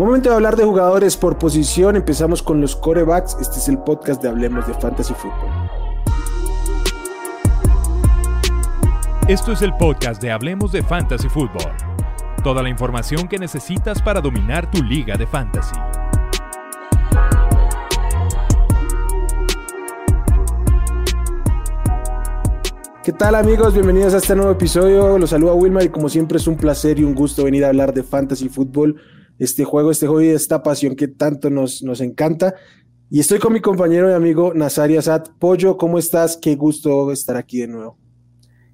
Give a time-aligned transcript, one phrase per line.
[0.00, 1.94] Momento de hablar de jugadores por posición.
[1.94, 3.36] Empezamos con los corebacks.
[3.38, 5.50] Este es el podcast de Hablemos de Fantasy Football.
[9.28, 11.74] Esto es el podcast de Hablemos de Fantasy Football.
[12.42, 15.76] Toda la información que necesitas para dominar tu liga de fantasy.
[23.04, 23.74] ¿Qué tal amigos?
[23.74, 25.18] Bienvenidos a este nuevo episodio.
[25.18, 27.92] Los saluda Wilmar y como siempre es un placer y un gusto venir a hablar
[27.92, 28.96] de fantasy fútbol
[29.40, 32.54] este juego, este hobby, esta pasión que tanto nos, nos encanta.
[33.08, 35.24] Y estoy con mi compañero y amigo Nazario Asad.
[35.38, 36.36] Pollo, ¿cómo estás?
[36.36, 37.96] Qué gusto estar aquí de nuevo.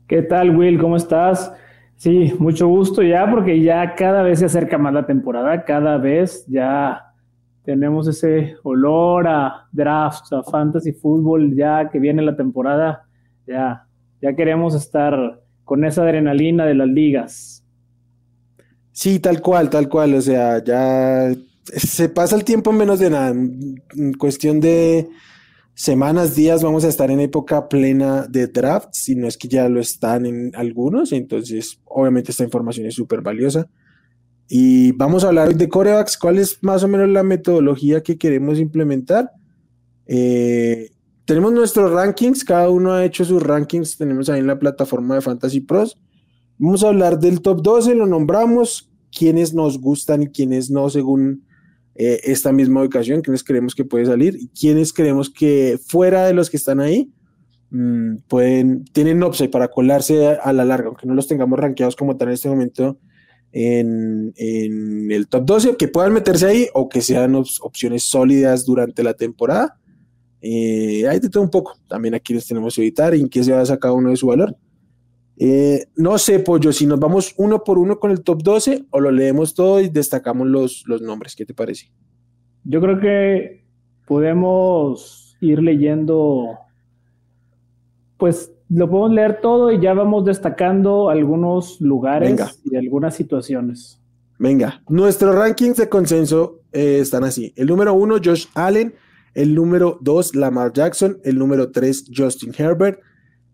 [0.09, 0.79] ¿Qué tal, Will?
[0.79, 1.53] ¿Cómo estás?
[1.95, 6.45] Sí, mucho gusto ya, porque ya cada vez se acerca más la temporada, cada vez
[6.49, 7.01] ya
[7.65, 13.05] tenemos ese olor a drafts, a fantasy fútbol, ya que viene la temporada,
[13.47, 13.87] ya,
[14.21, 17.56] ya queremos estar con esa adrenalina de las ligas.
[18.97, 20.15] Sí, tal cual, tal cual.
[20.15, 21.31] O sea, ya
[21.65, 23.29] se pasa el tiempo en menos de nada.
[23.29, 25.07] En cuestión de
[25.75, 29.69] semanas, días, vamos a estar en época plena de draft, si no es que ya
[29.69, 31.13] lo están en algunos.
[31.13, 33.69] Entonces, obviamente esta información es súper valiosa.
[34.49, 36.17] Y vamos a hablar de corebacks.
[36.17, 39.31] ¿Cuál es más o menos la metodología que queremos implementar?
[40.07, 40.89] Eh,
[41.27, 45.21] tenemos nuestros rankings, cada uno ha hecho sus rankings, tenemos ahí en la plataforma de
[45.21, 45.99] Fantasy Pros.
[46.59, 51.45] Vamos a hablar del top 12, lo nombramos, quiénes nos gustan y quiénes no, según
[51.95, 56.35] eh, esta misma ubicación, quiénes creemos que puede salir y quiénes creemos que fuera de
[56.35, 57.11] los que están ahí
[57.71, 62.17] mm, pueden, tienen upside para colarse a, la larga, aunque no los tengamos rankeados como
[62.17, 62.99] tal en este momento
[63.53, 64.33] en,
[65.11, 69.79] el top 12, que puedan meterse ahí o que sean opciones sólidas durante la temporada.
[70.43, 71.79] Eh, hay de todo un poco.
[71.89, 74.17] También aquí les tenemos que evitar y en qué se va a sacar uno de
[74.17, 74.55] su valor.
[75.39, 79.01] Eh, no sé, Pollo, si nos vamos uno por uno con el top 12 o
[79.01, 81.37] lo leemos todo y destacamos los, los nombres.
[81.37, 81.91] ¿Qué te parece?
[82.65, 83.65] Yo creo que
[84.07, 86.59] podemos ir leyendo,
[88.17, 94.01] pues lo podemos leer todo y ya vamos destacando algunos lugares y algunas situaciones.
[94.39, 97.53] Venga, nuestros rankings de consenso eh, están así.
[97.57, 98.95] El número uno, Josh Allen.
[99.35, 101.19] El número dos, Lamar Jackson.
[101.25, 103.01] El número tres, Justin Herbert.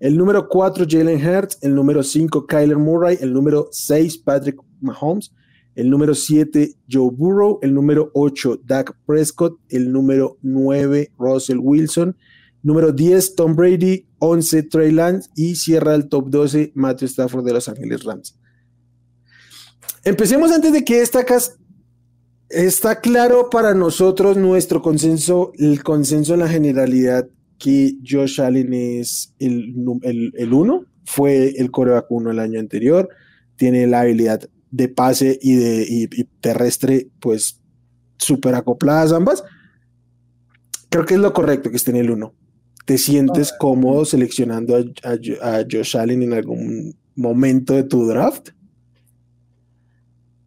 [0.03, 1.59] El número 4, Jalen Hurts.
[1.61, 3.19] El número 5, Kyler Murray.
[3.21, 5.33] El número 6, Patrick Mahomes.
[5.77, 7.61] El número 7, Joe Burrow.
[7.63, 9.61] El número 8, Dak Prescott.
[9.69, 12.17] El número 9, Russell Wilson.
[12.65, 14.09] Número 10, Tom Brady.
[14.19, 15.31] 11, Trey Lance.
[15.37, 18.37] Y cierra el top 12, Matthew Stafford de Los Ángeles Rams.
[20.03, 21.53] Empecemos antes de que esta casa.
[22.49, 27.29] Está claro para nosotros nuestro consenso, el consenso en la generalidad
[27.63, 33.09] que Josh Allen es el, el, uno, fue el coreback uno el año anterior,
[33.55, 34.41] tiene la habilidad
[34.73, 37.63] de pase y de terrestre, pues
[38.17, 39.45] súper acopladas ambas.
[40.89, 42.35] Creo que es lo correcto que esté en el uno.
[42.85, 48.49] ¿Te sientes cómodo seleccionando a, a, Josh Allen en algún momento de tu draft?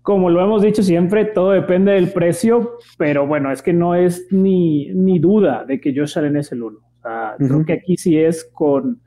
[0.01, 4.27] Como lo hemos dicho siempre, todo depende del precio, pero bueno, es que no es
[4.31, 6.84] ni, ni duda de que Josh Allen es el uno.
[7.37, 9.01] Creo que aquí sí es con,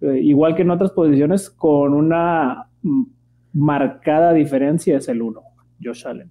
[0.00, 2.68] eh, igual que en otras posiciones, con una
[3.52, 5.42] marcada diferencia es el uno,
[5.82, 6.30] Josh Allen.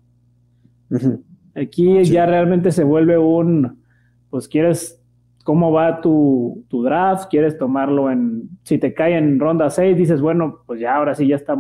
[1.56, 3.84] Aquí ya realmente se vuelve un,
[4.30, 5.02] pues quieres,
[5.44, 7.30] ¿cómo va tu, draft?
[7.30, 11.28] ¿Quieres tomarlo en, si te cae en ronda 6, dices, bueno, pues ya ahora sí
[11.28, 11.56] ya está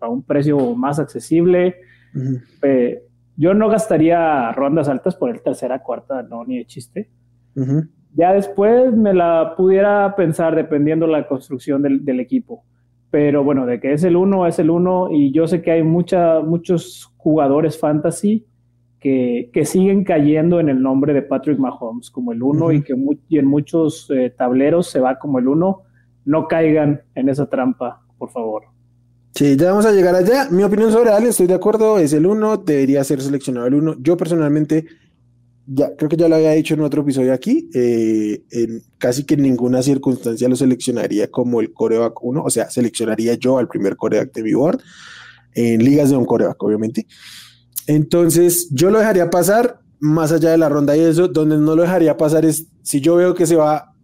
[0.00, 1.76] a un precio más accesible.
[2.62, 3.02] Eh,
[3.36, 7.10] yo no gastaría rondas altas por el tercera, cuarta, no, ni de chiste.
[8.14, 12.64] Ya después me la pudiera pensar dependiendo la construcción del, equipo.
[13.10, 15.08] Pero bueno, de que es el uno, es el uno.
[15.10, 18.46] Y yo sé que hay mucha, muchos jugadores fantasy
[19.00, 23.46] que, siguen cayendo en el nombre de Patrick Mahomes como el uno y que en
[23.46, 25.82] muchos eh, tableros se va como el uno.
[26.24, 28.64] No caigan en esa trampa, por favor.
[29.34, 30.48] Sí, ya vamos a llegar allá.
[30.50, 33.96] Mi opinión sobre Ale, estoy de acuerdo, es el uno, debería ser seleccionado el uno.
[33.98, 34.84] Yo personalmente
[35.66, 39.34] ya creo que ya lo había dicho en otro episodio aquí, eh, en casi que
[39.34, 43.96] en ninguna circunstancia lo seleccionaría como el coreback 1, o sea, seleccionaría yo al primer
[43.96, 44.80] coreback de mi board,
[45.54, 47.06] en ligas de un coreback, obviamente.
[47.86, 51.82] Entonces, yo lo dejaría pasar más allá de la ronda y eso, donde no lo
[51.82, 53.94] dejaría pasar es si yo veo que se va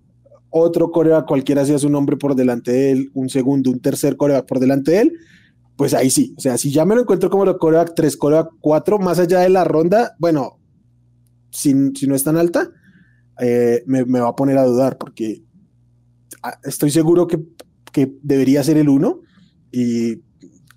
[0.50, 4.46] otro coreback, cualquiera sea su nombre por delante de él, un segundo, un tercer coreback
[4.46, 5.12] por delante de él,
[5.76, 6.34] pues ahí sí.
[6.36, 9.40] O sea, si ya me lo encuentro como el coreback 3, coreback 4, más allá
[9.40, 10.57] de la ronda, bueno,
[11.50, 12.70] si, no es tan alta,
[13.40, 15.42] eh, me, va a poner a dudar porque
[16.42, 17.38] ah, estoy seguro que,
[18.22, 19.22] debería ser el uno
[19.72, 20.22] y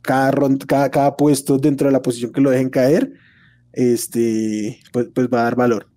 [0.01, 0.31] cada,
[0.65, 3.13] cada, cada, puesto dentro de la posición que lo dejen caer
[3.73, 5.87] este, pues, pues va a dar valor.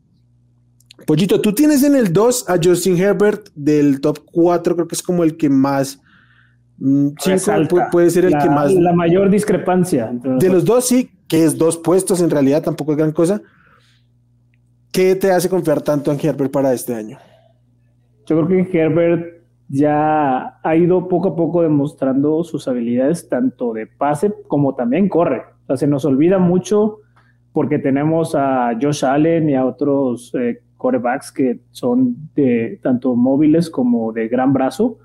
[1.07, 5.03] Pollito, tú tienes en el 2 a Justin Herbert del top 4, creo que es
[5.03, 6.01] como el que más.
[6.79, 7.09] Mm,
[7.91, 8.73] puede, ser el que más.
[8.73, 10.11] La mayor discrepancia.
[10.13, 13.43] De los dos, sí, que es dos puestos, en realidad tampoco es gran cosa.
[14.95, 17.19] ¿Qué te hace confiar tanto en Herbert para este año?
[18.27, 23.89] Yo creo que Herbert ya ha ido poco a poco demostrando sus habilidades tanto de
[23.89, 25.43] pase como también corre.
[25.65, 26.99] O sea, se nos olvida mucho
[27.53, 33.71] porque tenemos a Josh Allen y a otros eh, corebacks que son de tanto móviles
[33.71, 34.99] como de gran brazo,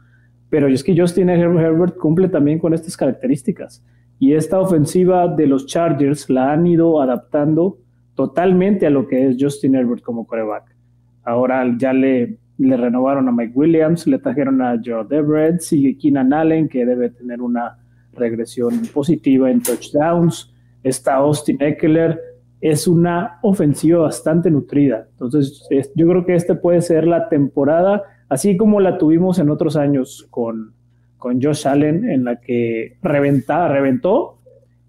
[0.52, 3.84] pero es que Justin Herbert cumple también con estas características.
[4.20, 7.80] Y esta ofensiva de los Chargers la han ido adaptando
[8.20, 10.76] totalmente a lo que es Justin Herbert como coreback.
[11.24, 16.68] Ahora ya le, renovaron a Mike Williams, le trajeron a Gerald Everett, sigue Keenan Allen,
[16.68, 17.78] que debe tener una
[18.12, 20.54] regresión positiva en touchdowns.
[20.84, 22.20] Está Austin Eckler.
[22.60, 25.08] Es una ofensiva bastante nutrida.
[25.12, 29.78] Entonces, yo creo que esta puede ser la temporada, así como la tuvimos en otros
[29.78, 30.74] años con,
[31.18, 34.40] con Josh Allen, en la que reventaba, reventó.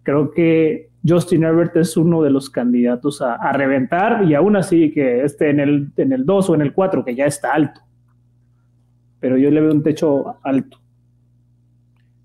[0.03, 5.25] Creo que Justin Herbert es uno de los candidatos a, reventar y aún así que
[5.25, 7.81] esté en el, en el 2 o en el 4, que ya está alto.
[9.19, 10.79] Pero yo le veo un techo alto.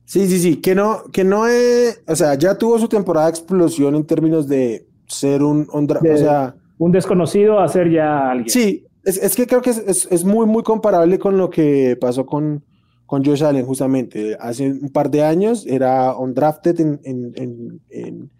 [0.04, 3.32] Sí, sí, sí, que no, que no es, o sea, ya tuvo su temporada de
[3.32, 8.50] explosión en términos de ser un, un o sea, un desconocido a ser ya alguien.
[8.50, 12.64] Sí, es, que creo que es, es, muy, muy comparable con lo que pasó con,
[13.06, 14.38] con Josh Allen, justamente.
[14.40, 18.32] Hace un par de años era undrafted en, en, en en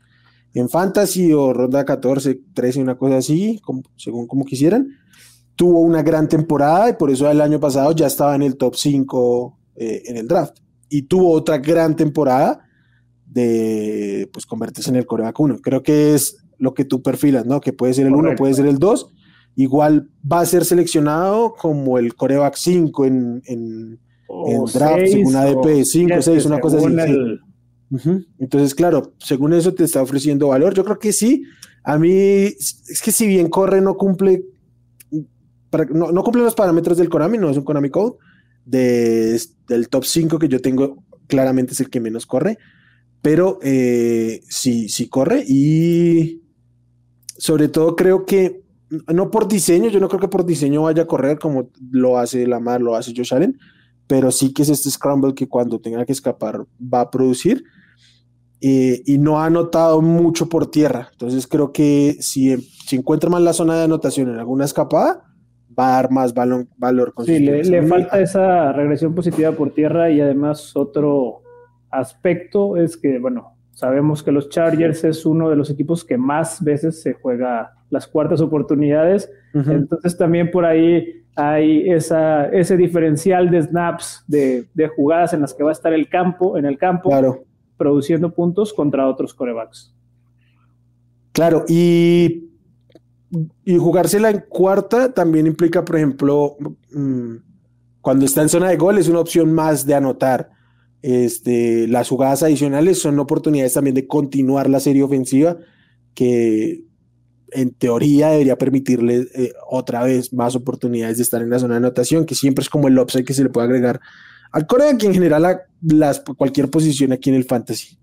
[0.70, 3.62] fantasy o ronda 14, 13, una cosa así,
[3.98, 4.88] según como quisieran.
[5.56, 8.76] Tuvo una gran temporada y por eso el año pasado ya estaba en el top
[8.76, 10.58] 5 eh, en el draft.
[10.90, 12.66] Y tuvo otra gran temporada
[13.26, 15.58] de pues convertirse en el coreback 1.
[15.62, 17.60] Creo que es lo que tú perfilas, ¿no?
[17.60, 19.12] Que puede ser el 1, puede ser el 2.
[19.58, 24.00] Igual va a ser seleccionado como el coreback 5 en, en,
[24.74, 26.86] draft, según ADP, 5, 6, una cosa así.
[28.40, 30.74] Entonces, claro, según eso te está ofreciendo valor.
[30.74, 31.44] Yo creo que sí.
[31.84, 34.44] A mí, es que si bien corre, no cumple,
[35.94, 38.18] no, cumple los parámetros del Konami, no es un Konami Code.
[38.66, 42.58] De, del top 5 que yo tengo, claramente es el que menos corre.
[43.22, 45.44] Pero eh, sí, sí corre.
[45.48, 46.42] Y
[47.38, 48.64] sobre todo creo que,
[49.14, 52.48] no por diseño, yo no creo que por diseño vaya a correr como lo hace
[52.48, 53.60] Lamar, lo hace Josh Allen
[54.08, 57.64] pero sí que es este scramble que cuando tenga que escapar va a producir.
[58.62, 61.10] Eh, y no ha anotado mucho por tierra.
[61.12, 65.24] Entonces creo que si, si encuentra más la zona de anotación en alguna escapada,
[65.78, 66.68] va a dar más valor.
[66.78, 71.42] valor sí, le, falta esa regresión positiva por tierra y además otro
[71.92, 76.64] aspecto es que, bueno, sabemos que los Chargers es uno de los equipos que más
[76.64, 79.32] veces se juega las cuartas oportunidades.
[79.54, 85.64] Entonces también por ahí hay esa, ese diferencial de snaps, de, jugadas en las que
[85.64, 87.10] va a estar el campo, en el campo,
[87.78, 89.94] produciendo puntos contra otros corebacks.
[91.32, 92.50] Claro, y,
[93.66, 96.58] y jugársela en cuarta también implica, por ejemplo,
[96.92, 97.36] mm,
[98.02, 100.52] cuando está en zona de gol es una opción más de anotar.
[101.02, 105.58] Este, las jugadas adicionales son oportunidades también de continuar la serie ofensiva
[106.16, 106.86] que
[107.56, 111.78] en teoría debería permitirle eh, otra vez más oportunidades de estar en la zona de
[111.78, 114.00] anotación, que siempre es como el upside que se le puede agregar
[114.52, 117.98] al Corea, que en general a las, cualquier posición aquí en el fantasy.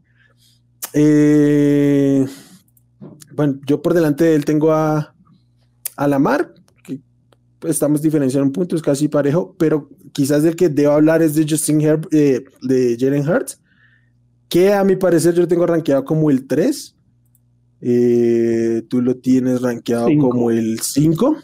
[0.94, 2.26] Eh,
[3.34, 5.14] bueno, yo por delante de él tengo a,
[5.96, 7.00] a Lamar, que
[7.62, 11.46] estamos diferenciando un punto, es casi parejo, pero quizás del que debo hablar es de
[11.48, 13.60] Justin Herb, eh, de Jalen Hurts,
[14.48, 16.96] que a mi parecer yo tengo rankeado como el 3
[17.84, 21.36] eh, tú lo tienes rankeado como el 5.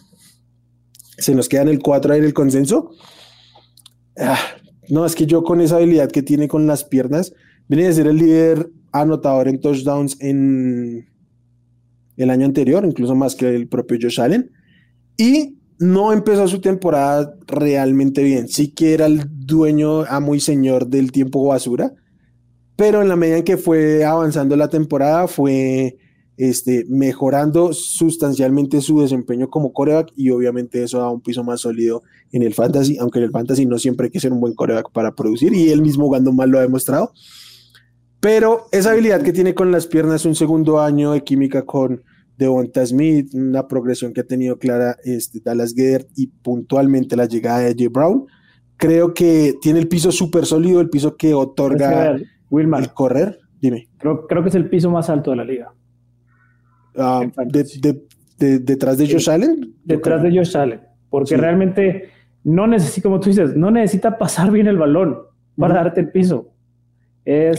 [1.18, 2.92] Se nos queda en el 4 ahí en el consenso.
[4.16, 4.38] Ah,
[4.88, 7.35] no, es que yo con esa habilidad que tiene con las piernas,
[7.66, 11.09] viene a ser el líder anotador en touchdowns en
[12.16, 14.52] el año anterior, incluso más que el propio Josh Allen.
[15.16, 18.49] Y no empezó su temporada realmente bien.
[18.49, 21.92] Sí que era el dueño, amo y señor del tiempo basura,
[22.76, 25.97] pero en la medida en que fue avanzando la temporada fue
[26.38, 32.04] este, mejorando sustancialmente su desempeño como coreback y obviamente eso da un piso más sólido
[32.30, 34.92] en el fantasy, aunque en el fantasy no siempre hay que ser un buen coreback
[34.92, 37.12] para producir y él mismo jugando mal lo ha demostrado.
[38.21, 42.02] Pero esa habilidad que tiene con las piernas, un segundo año de química con
[42.37, 47.61] Devonta Smith, una progresión que ha tenido clara este, Dallas Gedder y puntualmente la llegada
[47.61, 48.26] de Jay Brown,
[48.76, 53.40] creo que tiene el piso súper sólido, el piso que otorga el correr.
[53.61, 53.88] Dime.
[53.99, 55.73] Creo, creo que es el piso más alto de la liga.
[56.99, 57.23] Ah,
[58.38, 59.75] detrás de Josh Allen.
[59.85, 62.11] Detrás de Josh Allen, porque realmente
[62.45, 65.19] no necesita, como tú dices, no necesita pasar bien el balón
[65.57, 66.50] para darte el piso.
[67.25, 67.59] Es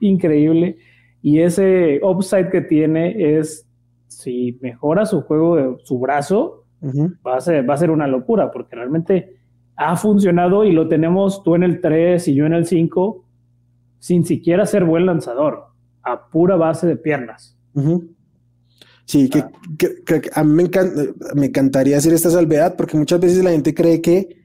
[0.00, 0.78] increíble.
[1.22, 3.66] Y ese upside que tiene es,
[4.06, 6.64] si mejora su juego de su brazo,
[7.26, 9.36] va, a ser, va a ser una locura, porque realmente
[9.76, 13.24] ha funcionado y lo tenemos tú en el 3 y yo en el 5,
[13.98, 15.66] sin siquiera ser buen lanzador,
[16.02, 17.56] a pura base de piernas.
[19.08, 19.42] Sí, que,
[20.34, 20.70] a mí me,
[21.34, 24.36] me, encantaría hacer esta salvedad porque muchas veces la gente cree que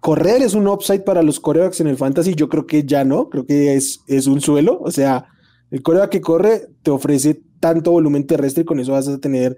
[0.00, 2.34] correr es un upside para los corebacks en el fantasy.
[2.34, 4.80] Yo creo que ya no, creo que es, es un suelo.
[4.82, 5.26] O sea,
[5.70, 9.56] el coreback que corre te ofrece tanto volumen terrestre y con eso vas a tener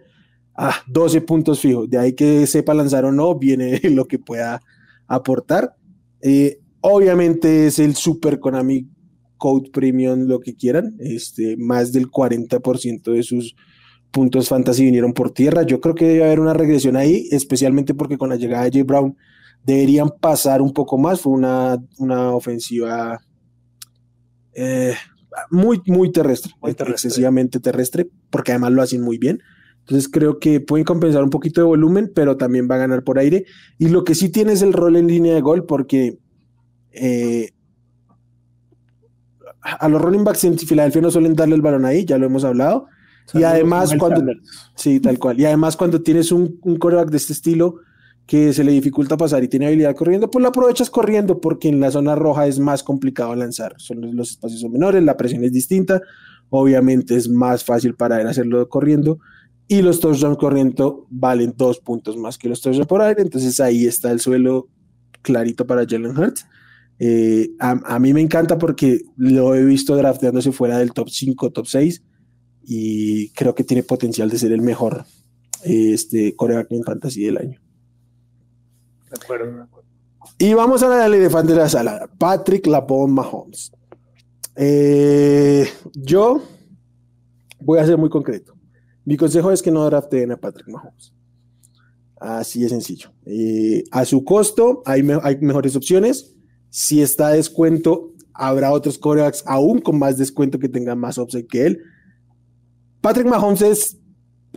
[0.55, 1.89] ah, 12 puntos fijos.
[1.89, 4.61] De ahí que sepa lanzar o no, viene lo que pueda
[5.07, 5.77] aportar.
[6.21, 8.87] Eh, obviamente es el Super Konami
[9.39, 10.97] Code Premium, lo que quieran.
[10.99, 13.57] Este, más del 40% de sus
[14.11, 15.63] puntos fantasy vinieron por tierra.
[15.63, 18.83] Yo creo que debe haber una regresión ahí, especialmente porque con la llegada de Jay
[18.83, 19.17] Brown
[19.65, 21.21] deberían pasar un poco más.
[21.21, 23.21] Fue una, una ofensiva
[24.55, 24.95] eh,
[25.51, 29.41] muy, muy terrestre, muy excesivamente terrestre, porque además lo hacen muy bien.
[29.81, 33.19] Entonces creo que pueden compensar un poquito de volumen, pero también va a ganar por
[33.19, 33.45] aire.
[33.79, 36.19] Y lo que sí tiene es el rol en línea de gol, porque
[36.93, 37.51] eh,
[39.63, 42.45] a los running backs en Filadelfia no suelen darle el balón ahí, ya lo hemos
[42.45, 42.87] hablado.
[43.35, 44.23] Y además cuando...
[44.75, 45.39] Sí, tal cual.
[45.41, 47.77] Y además cuando tienes un, un coreback de este estilo
[48.27, 51.81] que se le dificulta pasar y tiene habilidad corriendo, pues lo aprovechas corriendo porque en
[51.81, 53.75] la zona roja es más complicado lanzar.
[53.79, 56.01] Son, los espacios son menores, la presión es distinta.
[56.49, 59.19] Obviamente es más fácil para él hacerlo corriendo
[59.71, 63.87] y los touchdowns corriendo valen dos puntos más que los touchdowns por aire, entonces ahí
[63.87, 64.69] está el suelo
[65.23, 66.45] clarito para Jalen Hurts.
[66.99, 71.67] Eh, a, mí me encanta porque lo he visto drafteándose fuera del top 5, top
[71.69, 72.03] 6
[72.63, 75.05] y creo que tiene potencial de ser el mejor
[75.63, 77.61] este, coreback en fantasy del año.
[79.11, 79.89] De acuerdo, de acuerdo.
[80.39, 83.73] Y vamos a la del elefante de la sala, Patrick Lapone Mahomes.
[84.57, 86.43] Eh, yo
[87.61, 88.55] voy a ser muy concreto.
[89.05, 91.13] Mi consejo es que no drafteen a Patrick Mahomes.
[92.21, 93.11] Así de sencillo.
[93.25, 96.37] Eh, a su costo hay, hay, mejores opciones.
[96.69, 101.47] Si está a descuento, habrá otros corebacks aún con más descuento que tengan más upside
[101.47, 101.83] que él.
[103.01, 103.99] Patrick Mahomes es,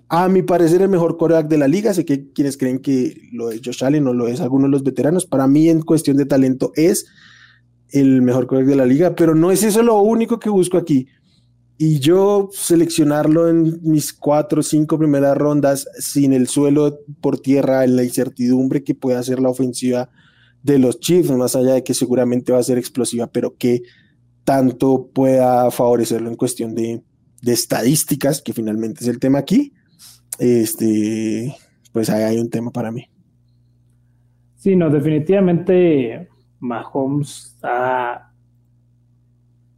[0.09, 1.93] a mi parecer, el mejor coreback de la liga.
[1.93, 4.83] Sé que quienes creen que lo es Josh Allen o lo es alguno de los
[4.83, 5.25] veteranos.
[5.25, 7.05] Para mí, en cuestión de talento, es
[7.89, 11.07] el mejor coreback de la liga, pero no es eso lo único que busco aquí
[11.77, 17.83] y yo seleccionarlo en mis cuatro o cinco primeras rondas sin el suelo por tierra,
[17.83, 20.09] en la incertidumbre que pueda ser la ofensiva
[20.61, 23.81] de los Chiefs, más allá de que seguramente va a ser explosiva, pero que
[24.43, 27.03] tanto pueda favorecerlo en cuestión de,
[27.43, 29.73] de estadísticas, que finalmente es el tema aquí,
[30.39, 31.55] este,
[31.91, 33.05] pues ahí hay un tema para mí.
[34.55, 38.29] Sí, no, definitivamente Mahomes ha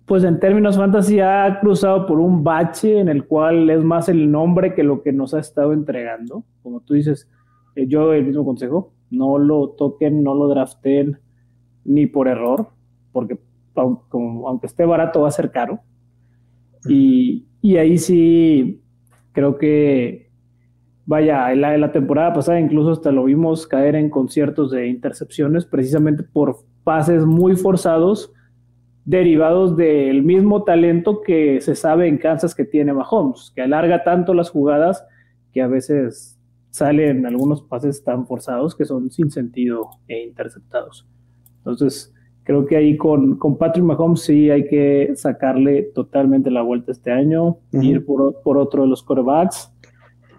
[0.05, 4.31] pues en términos fantasy ha cruzado por un bache en el cual es más el
[4.31, 6.43] nombre que lo que nos ha estado entregando.
[6.62, 7.27] Como tú dices,
[7.75, 11.17] eh, yo el mismo consejo, no lo toquen, no lo draften
[11.84, 12.69] ni por error,
[13.12, 13.39] porque
[13.74, 15.79] aunque esté barato va a ser caro.
[16.88, 17.46] Y,
[17.77, 18.82] ahí sí
[19.32, 20.30] creo que,
[21.06, 25.65] vaya, la, en la temporada pasada incluso hasta lo vimos caer en conciertos de intercepciones
[25.65, 28.32] precisamente por pases muy forzados
[29.06, 34.34] derivados del mismo talento que se sabe en Kansas que tiene Mahomes, que alarga tanto
[34.34, 35.06] las jugadas
[35.54, 36.39] que a veces
[36.72, 41.08] salen algunos pases tan forzados que son sin sentido e interceptados.
[41.60, 42.14] Entonces,
[42.46, 47.12] creo que ahí con, con Patrick Mahomes sí hay que sacarle totalmente la vuelta este
[47.12, 49.74] año, ir por, por, otro de los quarterbacks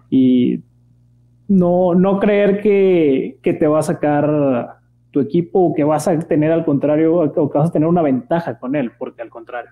[0.09, 0.63] y
[1.47, 4.77] no, no creer que, que te va a sacar
[5.11, 8.01] tu equipo o que vas a tener al contrario, o que vas a tener una
[8.01, 9.69] ventaja con él, porque al contrario.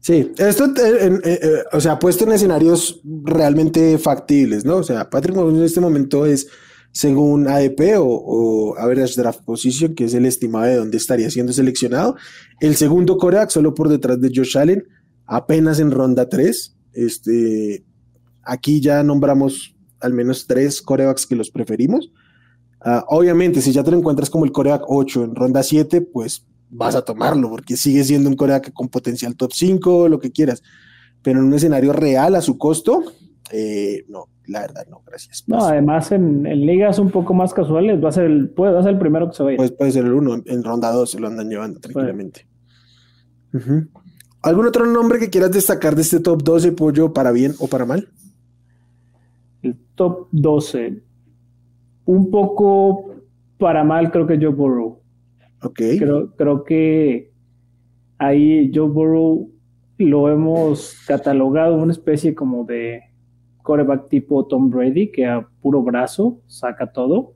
[0.00, 4.76] Sí, esto, eh, eh, eh, o sea, puesto en escenarios realmente factibles, ¿no?
[4.76, 6.48] O sea, Patrick Mahomes en este momento es,
[6.94, 11.52] según ADP o, o, Average Draft Position, que es el estimado de dónde estaría siendo
[11.52, 12.16] seleccionado,
[12.60, 14.84] el segundo coreback solo por detrás de Josh Allen,
[15.26, 16.76] apenas en ronda 3.
[16.92, 17.84] Este,
[18.44, 22.12] aquí ya nombramos al menos tres corebacks que los preferimos.
[22.80, 26.46] Ah, obviamente, si ya te lo encuentras como el coreback 8 en ronda 7, pues
[26.70, 30.62] vas a tomarlo, porque sigue siendo un coreback con potencial top 5, lo que quieras.
[31.22, 33.02] Pero en un escenario real a su costo,
[33.50, 35.44] eh, no, la verdad, no, gracias.
[35.46, 38.98] No, además en, ligas un poco más casuales, va a ser el, puede, ser el
[38.98, 39.56] primero que se vaya.
[39.56, 42.46] Pues puede ser el uno, en ronda 2 se lo andan llevando tranquilamente.
[44.42, 47.86] ¿Algún otro nombre que quieras destacar de este top 12 pollo para bien o para
[47.86, 48.08] mal?
[49.64, 51.02] el top 12.
[52.06, 53.14] Un poco
[53.58, 55.00] para mal, creo que Joe Burrow.
[55.62, 55.80] Ok.
[55.98, 57.32] Creo, creo que
[58.18, 59.50] ahí Joe Burrow
[59.98, 63.02] lo hemos catalogado una especie como de
[63.64, 67.32] coreback tipo Tom Brady, que a puro brazo saca todo,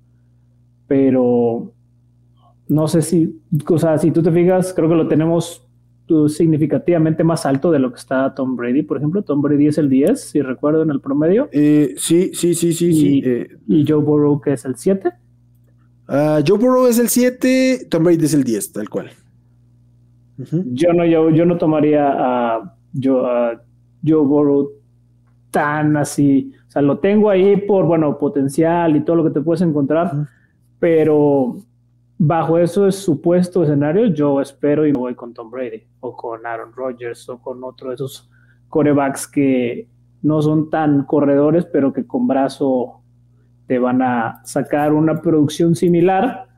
[0.87, 1.73] pero
[2.69, 5.67] no sé si, o sea, si tú te fijas, creo que lo tenemos
[6.29, 9.23] significativamente más alto de lo que está Tom Brady, por ejemplo.
[9.23, 11.49] Tom Brady es el 10, si recuerdo, en el promedio.
[11.53, 13.23] Eh, sí, sí, sí, sí, y, sí.
[13.25, 13.49] Eh.
[13.67, 15.11] y Joe Burrow, que es el 7.
[16.09, 19.11] Uh, Joe Burrow es el 7, Tom Brady es el 10, tal cual.
[20.39, 20.65] Uh -huh.
[20.73, 23.61] yo, no, yo, yo, no tomaría a, yo, a
[24.07, 24.78] Joe Burrow
[25.51, 26.53] tan así.
[26.67, 30.15] O sea, lo tengo ahí por, bueno, potencial y todo lo que te puedes encontrar,
[30.15, 30.29] uh -huh.
[30.79, 31.57] pero
[32.19, 36.73] bajo eso supuesto escenario, yo espero y me voy con Tom Brady o con Aaron
[36.73, 38.29] Rodgers o con otro de esos
[38.69, 39.89] corebacks que
[40.23, 43.01] no son tan corredores, pero que con brazo
[43.67, 46.49] te van a sacar una producción similar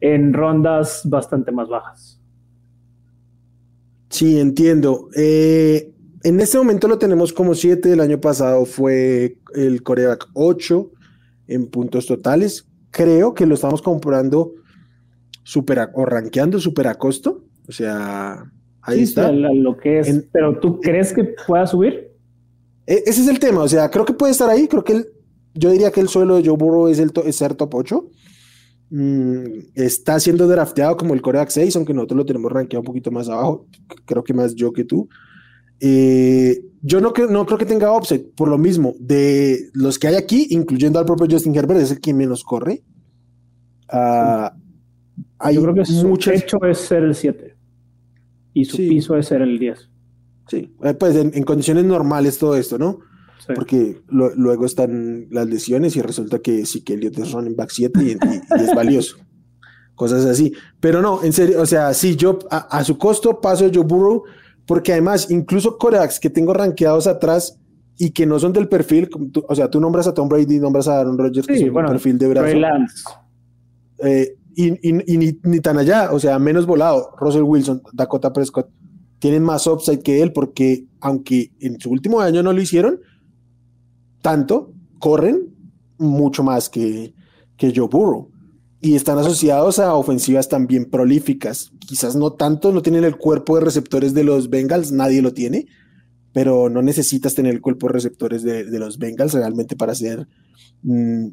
[0.00, 2.20] en rondas bastante más bajas.
[4.08, 5.08] Sí, entiendo.
[5.14, 10.90] Eh, en este momento lo tenemos como 7, el año pasado fue el coreback 8
[11.48, 12.66] en puntos totales.
[12.90, 14.54] Creo que lo estamos comprando
[15.42, 17.44] super a, o rankeando super a costo.
[17.68, 18.50] O sea,
[18.82, 19.30] ahí sí, está.
[19.32, 20.08] Lo que es.
[20.08, 22.12] En, Pero ¿tú crees que pueda subir?
[22.86, 23.62] E, Ese es el tema.
[23.62, 24.66] O sea, creo que puede estar ahí.
[24.66, 25.08] Creo que el,
[25.54, 28.10] yo diría que el suelo de Joe Burrow es, el to, es ser top 8.
[28.90, 29.44] Mm,
[29.74, 33.28] está siendo drafteado como el coreback 6, aunque nosotros lo tenemos rankeado un poquito más
[33.28, 33.66] abajo.
[34.06, 35.08] Creo que más yo que tú.
[35.80, 40.08] Eh, yo no, creo, no creo que tenga offset, por lo mismo, de los que
[40.08, 42.82] hay aquí, incluyendo al propio Justin Herbert, es el que menos corre.
[43.92, 44.48] Uh,
[45.38, 46.34] hay Yo creo que su muchas...
[46.34, 47.56] techo es ser el 7
[48.54, 48.88] y su sí.
[48.88, 49.90] piso es ser el 10.
[50.48, 53.00] Sí, pues en, en, condiciones normales todo esto, ¿no?
[53.46, 53.52] Sí.
[53.54, 57.70] Porque lo, luego están las lesiones y resulta que sí que Elliot es running back
[57.70, 59.18] 7 y, y, y, es valioso.
[59.94, 60.52] Cosas así.
[60.80, 64.24] Pero no, en serio, o sea, sí, yo a, a su costo paso Joe Burrow,
[64.68, 67.58] porque además, incluso corebacks que tengo rankeados atrás
[67.96, 70.86] y que no son del perfil, tú, o sea, tú nombras a Tom Brady, nombras
[70.88, 72.56] a Aaron Rodgers, sí, que son bueno, perfil de brazo.
[74.04, 77.14] Eh, y, y, y ni, ni, tan allá, o sea, menos volado.
[77.18, 78.68] Russell Wilson, Dakota Prescott
[79.18, 83.00] tienen más upside que él porque aunque en su último año no lo hicieron
[84.20, 85.54] tanto, corren
[85.96, 87.14] mucho más que,
[87.56, 88.30] que Joe Burrow
[88.80, 91.72] y están asociados a ofensivas también prolíficas.
[91.80, 95.66] Quizás no tanto, no tienen el cuerpo de receptores de los Bengals, nadie lo tiene,
[96.32, 100.28] pero no necesitas tener el cuerpo de receptores de, de los Bengals realmente para ser
[100.82, 101.26] mm,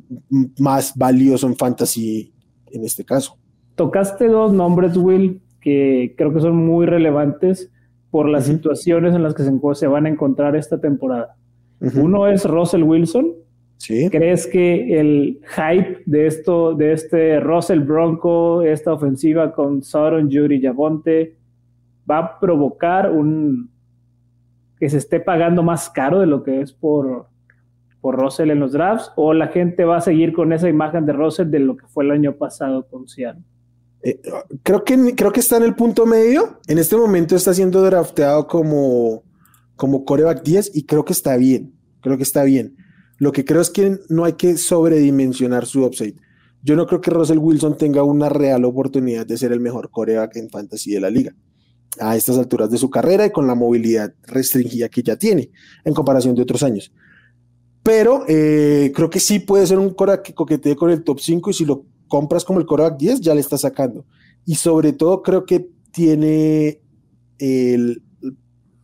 [0.60, 2.34] más valioso en fantasy
[2.72, 3.38] en este caso.
[3.76, 7.70] Tocaste dos nombres, Will, que creo que son muy relevantes
[8.10, 8.56] por las uh -huh.
[8.56, 11.36] situaciones en las que se, se, van a encontrar esta temporada.
[11.82, 12.04] Uh -huh.
[12.04, 13.34] Uno es Russell Wilson.
[13.78, 14.10] Sí.
[14.10, 20.62] ¿Crees que el hype de esto, de este Russell Bronco, esta ofensiva con Sauron, Judy
[20.62, 21.36] Javonte,
[22.10, 23.70] va a provocar un
[24.80, 27.28] que se esté pagando más caro de lo que es por,
[28.02, 31.14] por Russell en los drafts o la gente va a seguir con esa imagen de
[31.14, 33.44] Russell de lo que fue el año pasado con Seattle?
[34.04, 34.20] Eh,
[34.62, 36.60] creo, que, creo que está en el punto medio.
[36.68, 39.24] En este momento está siendo drafteado como,
[39.76, 41.74] como coreback 10 y creo que está bien.
[42.02, 42.76] Creo que está bien.
[43.18, 46.16] Lo que creo es que no hay que sobredimensionar su upside.
[46.62, 50.36] Yo no creo que Russell Wilson tenga una real oportunidad de ser el mejor coreback
[50.38, 51.34] en fantasy de la liga
[52.00, 55.52] a estas alturas de su carrera y con la movilidad restringida que ya tiene
[55.84, 56.92] en comparación de otros años.
[57.84, 61.52] Pero eh, creo que sí puede ser un coreback que coquetee con el top 5
[61.52, 64.06] y si lo compras como el coreback 10 ya le está sacando.
[64.46, 66.82] Y sobre todo creo que tiene
[67.38, 68.04] el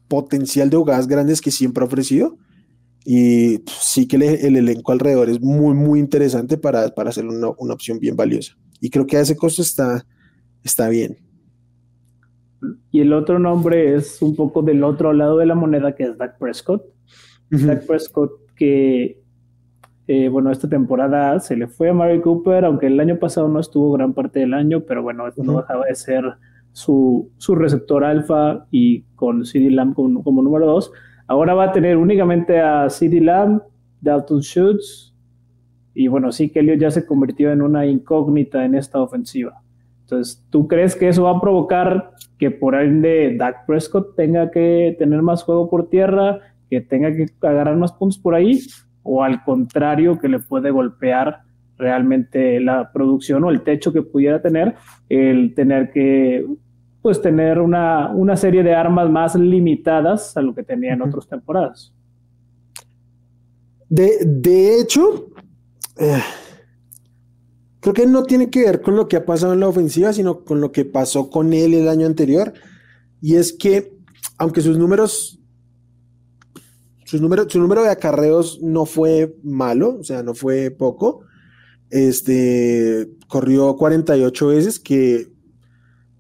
[0.08, 2.38] potencial de jugadas grandes que siempre ha ofrecido.
[3.06, 7.50] Y sí que el, el elenco alrededor es muy, muy interesante para, para hacer una,
[7.58, 8.56] una, opción bien valiosa.
[8.80, 10.06] Y creo que a ese costo está,
[10.64, 11.18] está bien.
[12.92, 16.18] Y el otro nombre es un poco del otro lado de la moneda, que es
[16.18, 16.84] Dak Prescott.
[17.52, 17.66] Uh -huh.
[17.66, 19.20] Dak Prescott que,
[20.08, 23.60] eh, bueno, esta temporada se le fue a Mary Cooper, aunque el año pasado no
[23.60, 25.52] estuvo gran parte del año, pero bueno, esto uh -huh.
[25.54, 26.24] no dejaba de ser
[26.72, 30.92] su, su receptor alfa y con CD Lamb como, como número dos.
[31.32, 33.62] Ahora va a tener únicamente a CD Lamb,
[34.02, 35.16] Dalton Schultz,
[35.94, 39.62] y bueno, sí que ya se convirtió en una incógnita en esta ofensiva.
[40.02, 44.94] Entonces, ¿tú crees que eso va a provocar que por ende Dak Prescott tenga que
[45.00, 46.40] tener más juego por tierra,
[46.70, 48.60] que tenga que agarrar más puntos por ahí?
[49.02, 51.44] ¿O al contrario, que le puede golpear
[51.78, 54.76] realmente la producción o el techo que pudiera tener
[55.08, 56.46] el tener que
[57.02, 61.06] pues tener una, una serie de armas más limitadas a lo que tenía en uh
[61.06, 61.10] -huh.
[61.10, 61.94] otras temporadas?
[63.90, 65.28] De, de hecho,
[65.98, 66.22] eh,
[67.80, 70.46] creo que no tiene que ver con lo que ha pasado en la ofensiva, sino
[70.46, 72.54] con lo que pasó con él el año anterior.
[73.22, 73.98] Y es que,
[74.38, 75.40] aunque sus números,
[77.06, 81.22] sus su número de acarreos no fue malo, o sea, no fue poco.
[81.90, 85.31] Este corrió 48 veces, que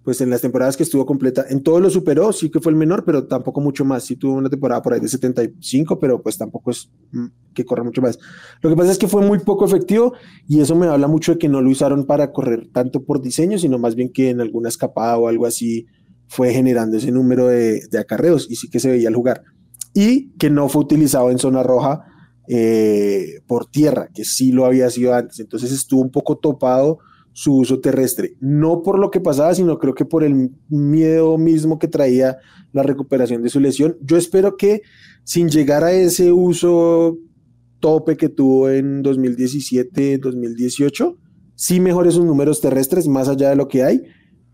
[0.03, 2.77] pues en las temporadas que estuvo completa, en todo lo superó, sí que fue el
[2.77, 4.03] menor, pero tampoco mucho más.
[4.03, 7.83] Sí tuvo una temporada por ahí de 75, pero pues tampoco es mm, que corra
[7.83, 8.17] mucho más.
[8.61, 10.13] Lo que pasa es que fue muy poco efectivo
[10.47, 13.59] y eso me habla mucho de que no lo usaron para correr tanto por diseño,
[13.59, 15.85] sino más bien que en alguna escapada o algo así
[16.27, 19.43] fue generando ese número de, acarreos y sí que se veía al jugar.
[19.93, 22.05] Y que no fue utilizado en zona roja
[22.47, 25.39] eh, por tierra, que sí lo había sido antes.
[25.39, 26.99] Entonces estuvo un poco topado
[27.33, 31.79] su uso terrestre, no por lo que pasaba, sino creo que por el miedo mismo
[31.79, 32.37] que traía
[32.73, 33.97] la recuperación de su lesión.
[34.01, 34.81] Yo espero que
[35.23, 37.17] sin llegar a ese uso
[37.79, 41.17] tope que tuvo en 2017, 2018,
[41.55, 44.03] sí mejore sus números terrestres más allá de lo que hay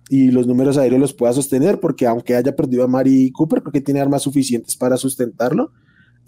[0.09, 3.73] y los números aéreos los pueda sostener, porque aunque haya perdido a Mari Cooper, creo
[3.73, 5.71] que tiene armas suficientes para sustentarlo.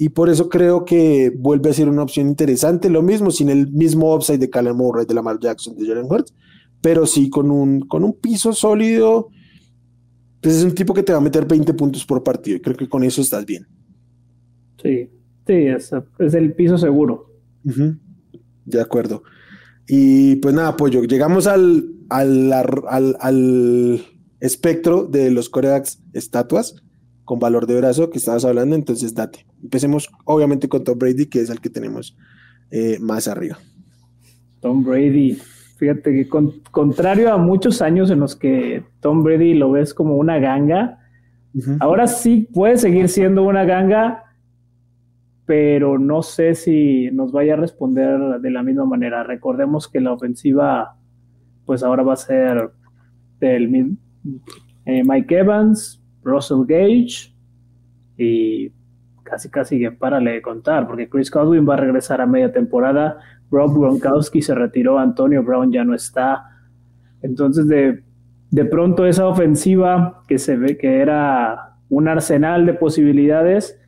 [0.02, 2.90] Y por eso creo que vuelve a ser una opción interesante.
[2.90, 6.34] Lo mismo, sin el mismo upside de Callum Murray, de Lamar Jackson, de Jalen Hurts,
[6.80, 9.28] pero sí con un, con un piso sólido.
[10.40, 12.78] Pues es un tipo que te va a meter 20 puntos por partido y creo
[12.78, 13.68] que con eso estás bien.
[14.82, 15.10] Sí,
[15.46, 17.36] sí, es, es el piso seguro.
[18.64, 19.24] De acuerdo.
[19.86, 24.02] Y pues nada, pues llegamos al, al, al, al
[24.40, 26.76] espectro de los corebacks estatuas
[27.30, 29.46] con valor de brazo que estabas hablando, entonces date.
[29.62, 32.18] Empecemos obviamente con Tom Brady, que es el que tenemos
[32.72, 33.60] eh, más arriba.
[34.62, 35.38] Tom Brady,
[35.78, 36.28] fíjate que
[36.72, 40.98] contrario a muchos años en los que Tom Brady lo ves como una ganga,
[41.80, 44.24] ahora sí puede seguir siendo una ganga,
[45.46, 49.24] pero no sé si nos vaya a responder de la misma manera.
[49.24, 50.96] Recordemos que la ofensiva,
[51.68, 52.72] pues ahora va a ser
[53.40, 53.98] del
[54.86, 57.34] eh, Mike Evans, Russell Gage
[58.18, 58.72] y
[59.24, 63.20] casi casi que párale de contar, porque Chris Godwin va a regresar a media temporada,
[63.52, 66.46] Rob Gronkowski se retiró, Antonio Brown ya no está.
[67.22, 68.04] Entonces de,
[68.52, 73.80] de pronto esa ofensiva que se ve que era un arsenal de posibilidades,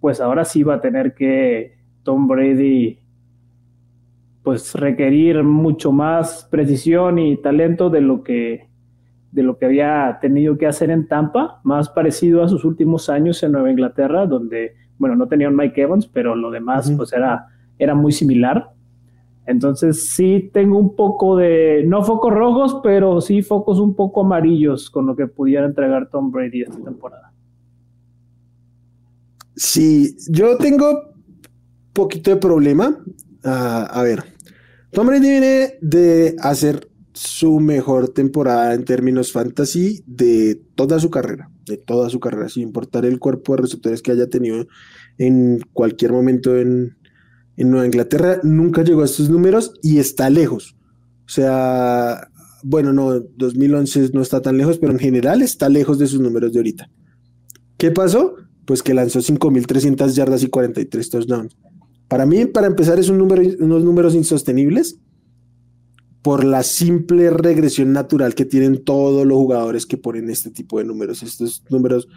[0.00, 2.98] pues ahora sí va a tener que Tom Brady
[4.42, 8.69] pues requerir mucho más precisión y talento de lo que
[9.32, 13.42] de lo que había tenido que hacer en Tampa, más parecido a sus últimos años
[13.42, 17.46] en Nueva Inglaterra, donde, bueno, no tenían Mike Evans, pero lo demás pues era,
[17.78, 18.72] era muy similar.
[19.46, 24.90] Entonces sí tengo un poco de, no focos rojos, pero sí focos un poco amarillos
[24.90, 27.32] con lo que pudiera entregar Tom Brady esta temporada.
[29.56, 31.14] Sí, yo tengo
[31.92, 32.96] poquito de problema.
[33.44, 34.24] Ah, a ver,
[34.90, 36.89] Tom Brady viene de hacer
[37.22, 42.62] su mejor temporada en términos fantasy de toda su carrera, de toda su carrera, sin
[42.62, 44.66] importar el cuerpo de receptores que haya tenido
[45.18, 46.96] en cualquier momento en,
[47.58, 50.76] Nueva Inglaterra, nunca llegó a estos números y está lejos.
[51.26, 52.30] O sea,
[52.62, 56.54] bueno, no, 2011 no está tan lejos, pero en general está lejos de sus números
[56.54, 56.90] de ahorita.
[57.76, 58.36] ¿Qué pasó?
[58.64, 61.58] Pues que lanzó 5.300 yardas y 43 touchdowns.
[62.08, 64.98] Para mí, para empezar, es un número, unos números insostenibles
[66.22, 70.84] por la simple regresión natural que tienen todos los jugadores que ponen este tipo de
[70.84, 71.22] números.
[71.22, 72.08] Estos números,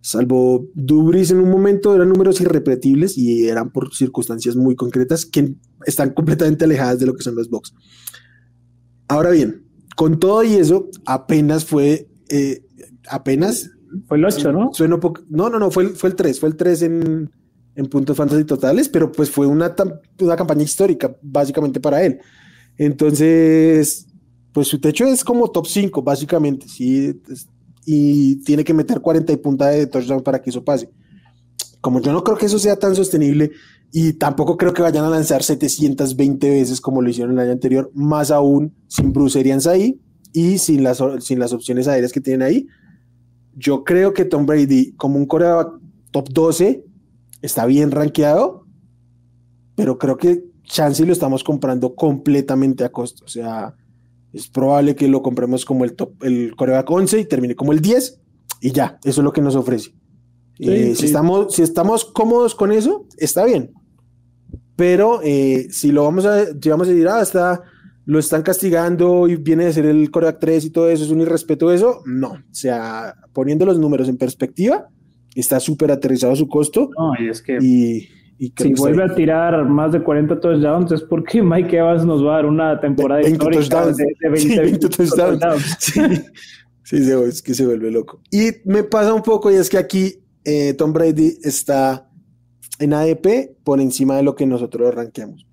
[0.00, 5.54] salvo Dubris en un momento, eran números irrepetibles y eran por circunstancias muy concretas que
[5.86, 7.74] están completamente alejadas de lo que son los box.
[9.08, 9.64] Ahora bien,
[9.94, 12.62] con todo y eso, apenas fue, eh,
[13.08, 13.70] apenas...
[14.06, 14.70] Fue el 8, ¿no?
[15.30, 17.30] no, no, no, fue, fue el 3, fue el 3 en,
[17.76, 19.74] en puntos fantasy totales, pero pues fue una,
[20.20, 22.20] una campaña histórica básicamente para él.
[22.78, 24.06] Entonces,
[24.52, 27.20] pues su techo es como top 5, básicamente, ¿sí?
[27.84, 30.90] Y tiene que meter 40 y punta de touchdown para que eso pase.
[31.80, 33.52] Como yo no creo que eso sea tan sostenible
[33.92, 37.90] y tampoco creo que vayan a lanzar 720 veces como lo hicieron el año anterior,
[37.94, 40.00] más aún sin Bruce Arians ahí
[40.32, 42.66] y sin las, sin las opciones aéreas que tienen ahí.
[43.54, 45.68] Yo creo que Tom Brady, como un coreback
[46.10, 46.84] top 12,
[47.40, 48.66] está bien rankeado,
[49.76, 53.24] pero creo que chance lo estamos comprando completamente a costo.
[53.24, 53.74] O sea,
[54.32, 57.80] es probable que lo compremos como el top, el coreback 11 y termine como el
[57.80, 58.20] 10
[58.60, 59.92] y ya, eso es lo que nos ofrece.
[60.58, 63.72] Eh, si, estamos, si estamos cómodos con eso, está bien.
[64.74, 67.62] Pero eh, si lo vamos a, si vamos a decir, ah, está,
[68.04, 71.20] lo están castigando y viene de ser el coreback 3 y todo eso, es un
[71.20, 72.32] irrespeto eso, no.
[72.32, 74.88] O sea, poniendo los números en perspectiva,
[75.34, 76.90] está súper aterrizado su costo.
[76.98, 77.58] No, y es que.
[77.60, 82.32] Y, si vuelve a tirar más de 40 touchdowns es porque Mike Evans nos va
[82.32, 83.96] a dar una temporada de, 20 touchdowns.
[83.96, 85.76] De, 20, touchdowns.
[86.86, 87.02] Sí.
[87.04, 88.20] sí, es que se vuelve loco.
[88.30, 92.08] Y me pasa un poco y es que aquí eh, Tom Brady está
[92.78, 95.48] en ADP por encima de lo que nosotros lo ranqueamos.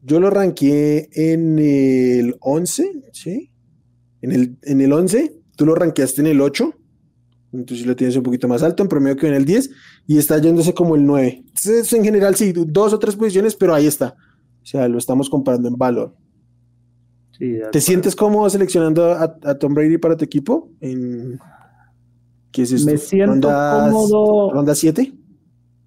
[0.00, 3.50] Yo lo ranqueé en el 11, ¿sí?
[4.22, 6.74] En el, en el 11, tú lo ranqueaste en el 8
[7.52, 9.70] entonces lo tienes un poquito más alto, en promedio que en el 10,
[10.06, 11.44] y está yéndose como el 9.
[11.46, 14.16] Entonces, en general, sí, dos o tres posiciones, pero ahí está.
[14.62, 16.14] O sea, lo estamos comparando en valor.
[17.72, 20.68] ¿Te sientes cómodo seleccionando a, Tom Brady para tu equipo?
[20.80, 21.38] En...
[22.52, 22.90] ¿Qué es esto?
[22.90, 24.52] Me siento cómodo.
[24.52, 25.12] ¿Ronda 7?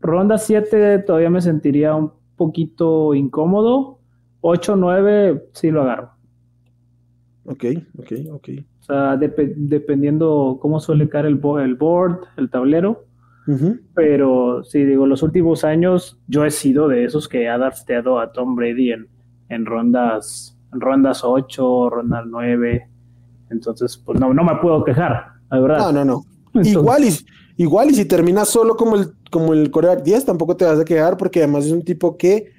[0.01, 3.99] Ronda 7 todavía me sentiría un poquito incómodo.
[4.41, 6.12] 8, 9, sí lo agarro.
[7.45, 7.63] Ok,
[7.99, 8.49] ok, ok.
[8.82, 13.06] O sea, dependiendo cómo suele caer el, el board, el tablero.
[13.93, 18.31] Pero sí, digo, los últimos años yo he sido de esos que ha drafteado a
[18.31, 19.08] Tom Brady en,
[19.49, 22.89] en rondas en rondas 8, rondas 9.
[23.49, 25.91] Entonces, pues no, no me puedo quejar, la verdad.
[25.91, 26.05] No, no,
[26.53, 26.62] no.
[26.63, 27.13] igual, y,
[27.58, 30.86] igual, y si terminas solo como el, como el coreback 10, tampoco te vas a
[30.86, 32.51] quejar porque además es un tipo que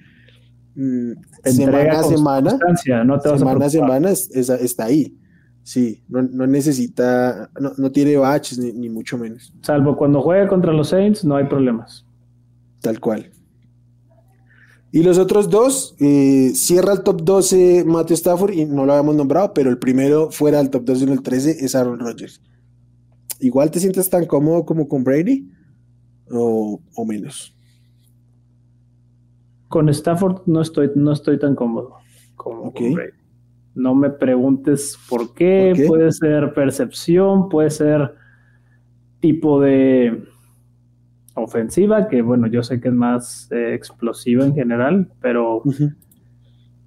[0.75, 1.13] mm,
[1.45, 2.59] semana a semana,
[3.05, 5.15] no te semana a semana está ahí.
[5.67, 9.53] Sí, no, necesita, no, tiene baches ni, mucho menos.
[9.63, 12.07] Salvo cuando juega contra los Saints, no hay problemas.
[12.81, 13.33] Tal cual.
[14.93, 19.17] Y los otros dos, eh, cierra el top 12 Matthew Stafford y no lo habíamos
[19.17, 22.41] nombrado, pero el primero fuera del top 12 en el 13 es Aaron Rodgers.
[23.41, 25.51] ¿Igual te sientes tan cómodo como con Brady
[26.31, 27.57] o, menos?
[29.67, 31.97] Con Stafford no estoy, no estoy tan cómodo
[32.37, 33.26] como con Brady.
[33.77, 38.15] No me preguntes por qué, puede ser percepción, puede ser
[39.21, 40.25] tipo de
[41.35, 45.63] ofensiva, que bueno, yo sé que es más eh, explosiva en general, pero,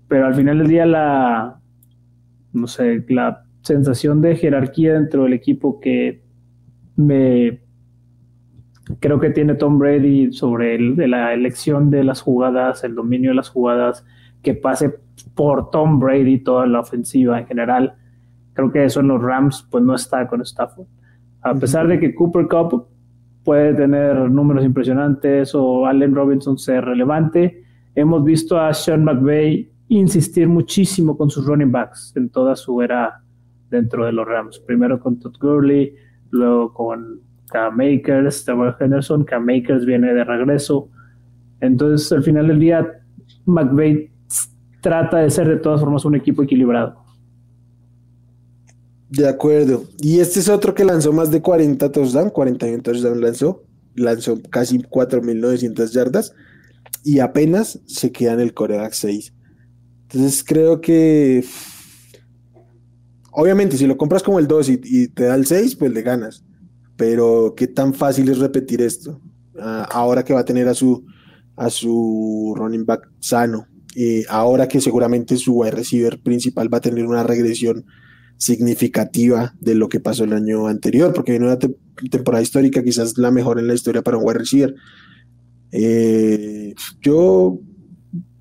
[0.07, 1.61] pero al final del día la,
[2.53, 6.23] no sé, la sensación de jerarquía dentro del equipo que
[6.95, 7.61] me
[8.99, 13.29] creo que tiene Tom Brady sobre el, de la elección de las jugadas, el dominio
[13.31, 14.03] de las jugadas,
[14.41, 17.93] que pase por Tom Brady toda la ofensiva en general.
[18.53, 20.87] Creo que eso en los Rams pues no está con Stafford.
[21.41, 22.87] A pesar de que Cooper Cup
[23.43, 27.63] puede tener números impresionantes o Allen Robinson ser relevante,
[27.95, 33.21] hemos visto a Sean McVay insistir muchísimo con sus running backs en toda su era
[33.69, 34.59] dentro de los Rams.
[34.59, 35.95] Primero con Todd Gurley,
[36.29, 40.89] luego con Cam Makers, Trevor Henderson, Cam Makers viene de regreso.
[41.61, 42.87] Entonces, al final del día,
[43.45, 44.11] McVay
[44.81, 47.03] trata de ser de todas formas un equipo equilibrado.
[49.09, 49.85] De acuerdo.
[49.99, 53.63] Y este es otro que lanzó más de 40 touchdowns, 41 touchdowns lanzó,
[53.95, 56.33] lanzó casi 4.900 yardas
[57.03, 59.33] y apenas se queda en el coreback 6.
[60.03, 61.43] Entonces creo que
[63.31, 66.43] obviamente si lo compras como el 2 y, te da el 6, pues le ganas.
[66.95, 69.21] Pero qué tan fácil es repetir esto
[69.59, 71.05] ah, ahora que va a tener a su
[71.55, 73.67] a su running back sano
[74.01, 77.83] eh, ahora que seguramente su wide receiver principal va a tener una regresión
[78.37, 81.59] significativa de lo que pasó el año anterior, porque viene una
[82.09, 84.73] temporada histórica, quizás la mejor en la historia para un wide receiver.
[85.73, 87.59] Eh, yo,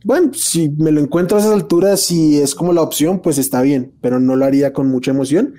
[0.04, 3.60] bueno, si me lo encuentro a esas alturas, si es como la opción, pues está
[3.60, 5.54] bien, pero no lo haría con mucha emoción.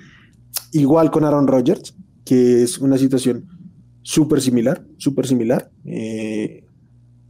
[0.72, 3.48] Igual con Aaron Rodgers, que es una situación
[4.00, 5.70] súper similar, súper similar.
[5.84, 6.64] Eh,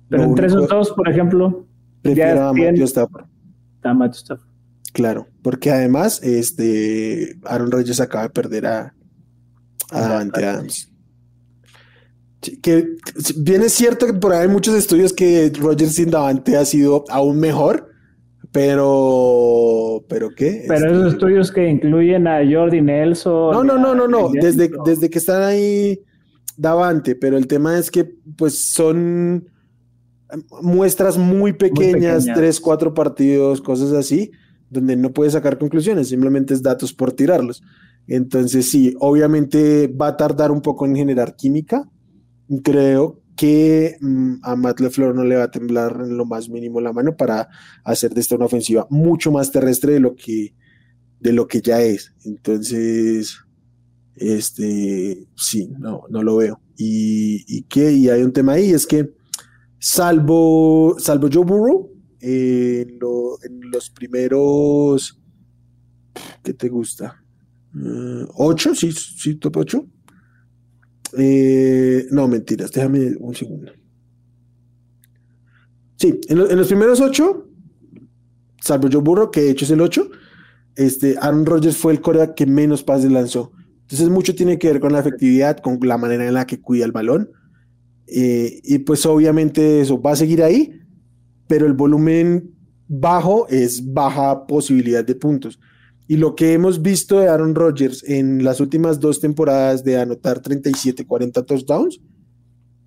[0.08, 1.66] pero entre esos dos, por ejemplo,
[2.02, 3.24] Prefiero a Matthew Stafford.
[3.82, 4.50] A Matthew Stafford.
[4.92, 8.94] Claro, porque además, este Aaron Rodgers acaba de perder a,
[9.90, 10.90] a Davante Adams.
[12.62, 12.96] Que
[13.36, 17.04] bien es cierto que por ahí hay muchos estudios que Rodgers sin Davante ha sido
[17.10, 17.90] aún mejor,
[18.50, 20.64] pero ¿pero qué?
[20.66, 23.52] Pero esos este, estudios que incluyen a Jordi Nelson.
[23.52, 24.30] No, no, no, no, no.
[24.32, 26.00] Desde, desde que están ahí
[26.56, 29.49] Davante, pero el tema es que pues son
[30.62, 34.30] muestras muy pequeñas, tres, cuatro partidos, cosas así,
[34.68, 37.62] donde no puedes sacar conclusiones, simplemente es datos por tirarlos.
[38.06, 41.88] Entonces, sí, obviamente va a tardar un poco en generar química.
[42.62, 46.80] Creo que mm, a Matt LeFleur no le va a temblar en lo más mínimo
[46.80, 47.48] la mano para
[47.84, 50.54] hacer de esta una ofensiva mucho más terrestre de lo que,
[51.20, 52.12] de lo que ya es.
[52.24, 53.38] Entonces,
[54.16, 56.60] este, sí, no, no lo veo.
[56.76, 59.19] Y, y que, y hay un tema ahí, es que
[59.80, 61.90] Salvo, salvo Joe Burrow,
[62.20, 62.98] en,
[63.72, 65.18] los primeros.
[66.42, 67.24] ¿Qué te gusta?
[67.74, 68.74] Uh, ¿Ocho?
[68.74, 69.86] Sí, sí, top ocho.
[71.16, 73.72] Eh, no, mentiras, déjame un segundo.
[75.96, 77.48] Sí, en, los primeros ocho,
[78.60, 80.10] salvo Joe Burrow, que de hecho es el ocho,
[80.76, 83.52] este, Aaron Rodgers fue el coreback que menos pases lanzó.
[83.82, 86.84] Entonces mucho tiene que ver con la efectividad, con la manera en la que cuida
[86.84, 87.30] el balón.
[88.12, 90.80] Eh, y pues obviamente eso va a seguir ahí,
[91.46, 92.50] pero el volumen
[92.88, 95.60] bajo es baja posibilidad de puntos.
[96.08, 100.40] Y lo que hemos visto de Aaron Rodgers en las últimas dos temporadas de anotar
[100.40, 102.00] 37, 40 touchdowns,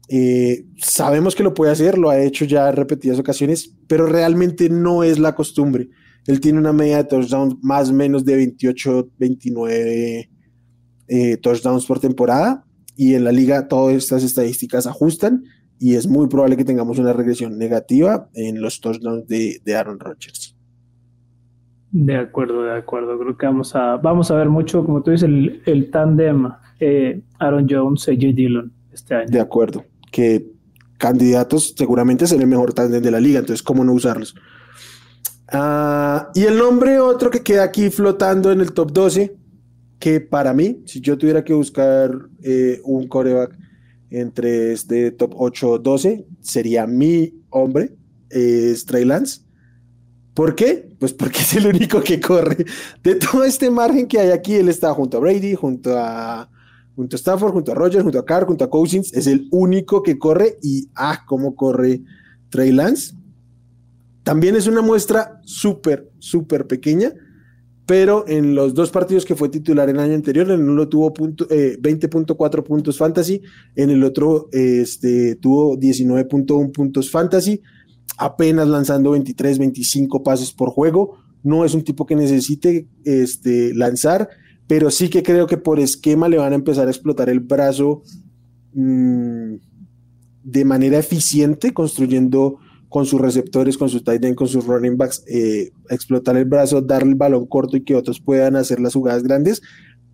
[0.10, 5.06] eh, sabemos que lo puede hacer, lo ha hecho ya repetidas ocasiones, pero realmente no
[5.06, 5.90] es la costumbre.
[6.28, 10.30] Él tiene una media de touchdowns más o menos de 28, 29
[11.08, 15.44] eh, touchdowns por temporada y en la liga todas estas estadísticas ajustan
[15.80, 20.56] y es muy probable que tengamos una regresión negativa en los touchdowns de, Aaron Rodgers.
[21.92, 23.20] De acuerdo, de acuerdo.
[23.20, 27.22] Creo que vamos a, vamos a ver mucho, como tú dices, el, el tándem eh,
[27.40, 29.28] Aaron Jones, AJ Dillon este año.
[29.30, 29.84] De acuerdo.
[30.12, 30.52] Que
[30.98, 34.36] candidatos seguramente serán el mejor tándem de la liga, entonces, ¿cómo no usarlos?
[35.52, 39.36] Ah, y el nombre otro que queda aquí flotando en el top 12
[40.04, 42.12] que para mí, si yo tuviera que buscar
[42.42, 43.58] eh, un coreback
[44.10, 47.96] entre este top 8 o 12, sería mi hombre,
[48.30, 49.44] es Trey Lance.
[50.34, 50.90] ¿Por qué?
[51.00, 52.66] Pues porque es el único que corre.
[53.02, 56.50] De todo este margen que hay aquí, él está junto a Brady, junto a,
[56.98, 59.14] junto a Stafford, junto a Rogers, junto a Carr, junto a Cousins.
[59.14, 62.02] Es el único que corre y, ah, cómo corre
[62.50, 63.16] Trey Lance.
[64.24, 67.14] También es una muestra súper, súper pequeña,
[67.86, 71.14] pero en los dos partidos que fue titular en el año anterior, en uno tuvo
[71.14, 73.42] 20.4 eh, puntos fantasy,
[73.76, 77.62] en el otro este, tuvo 19.1 puntos fantasy,
[78.18, 81.18] apenas lanzando 23, 25 pases por juego.
[81.44, 84.30] No es un tipo que necesite este, lanzar,
[84.66, 88.02] pero sí que creo que por esquema le van a empezar a explotar el brazo
[88.74, 89.56] mm,
[90.44, 92.60] de manera eficiente, construyendo
[92.94, 96.80] con sus receptores, con sus tight end, con sus running backs, eh, explotar el brazo,
[96.80, 99.64] darle el balón corto y que otros puedan hacer las jugadas grandes,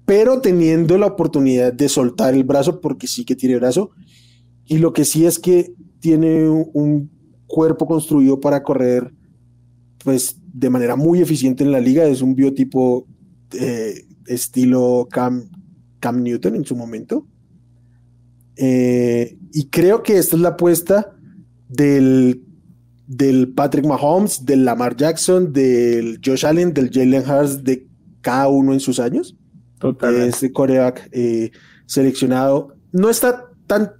[0.05, 3.91] pero teniendo la oportunidad de soltar el brazo, porque sí que tiene brazo.
[4.65, 7.11] Y lo que sí es que tiene un
[7.47, 9.13] cuerpo construido para correr,
[10.01, 12.05] pues de manera muy eficiente en la liga.
[12.05, 13.05] Es un biotipo
[13.59, 15.49] eh, estilo Cam,
[16.23, 17.27] Newton en su momento.
[18.55, 21.13] Eh, y creo que esta es la apuesta
[21.67, 22.45] del
[23.09, 27.87] del Patrick Mahomes, del Lamar Jackson, del Josh Allen, del Jalen Hurts, de
[28.21, 29.35] cada uno en sus años.
[29.79, 30.29] Totalmente.
[30.29, 31.49] Este coreback eh,
[31.87, 33.93] seleccionado no está tan,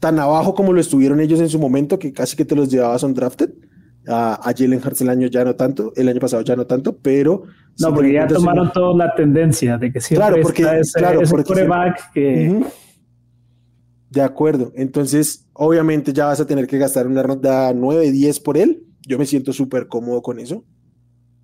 [0.00, 3.02] tan abajo como lo estuvieron ellos en su momento, que casi que te los llevabas
[3.02, 3.50] un drafted.
[4.08, 7.42] A, Jalen Hurts el año ya no tanto, el año pasado ya no tanto, pero...
[7.78, 12.12] No, porque ya tomaron toda la tendencia de que siempre claro, porque, ese, claro, coreback
[12.12, 12.64] que...
[14.12, 14.72] De acuerdo.
[14.74, 18.84] Entonces, obviamente ya vas a tener que gastar una ronda 9, 10 por él.
[19.08, 20.66] Yo me siento súper cómodo con eso.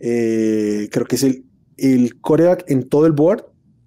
[0.00, 1.46] Eh, creo que es el,
[1.78, 3.46] el coreback en todo el board.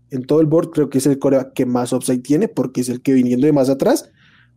[0.10, 2.90] En todo el board creo que es el coreback que más upside tiene porque es
[2.90, 4.10] el que viniendo de más atrás,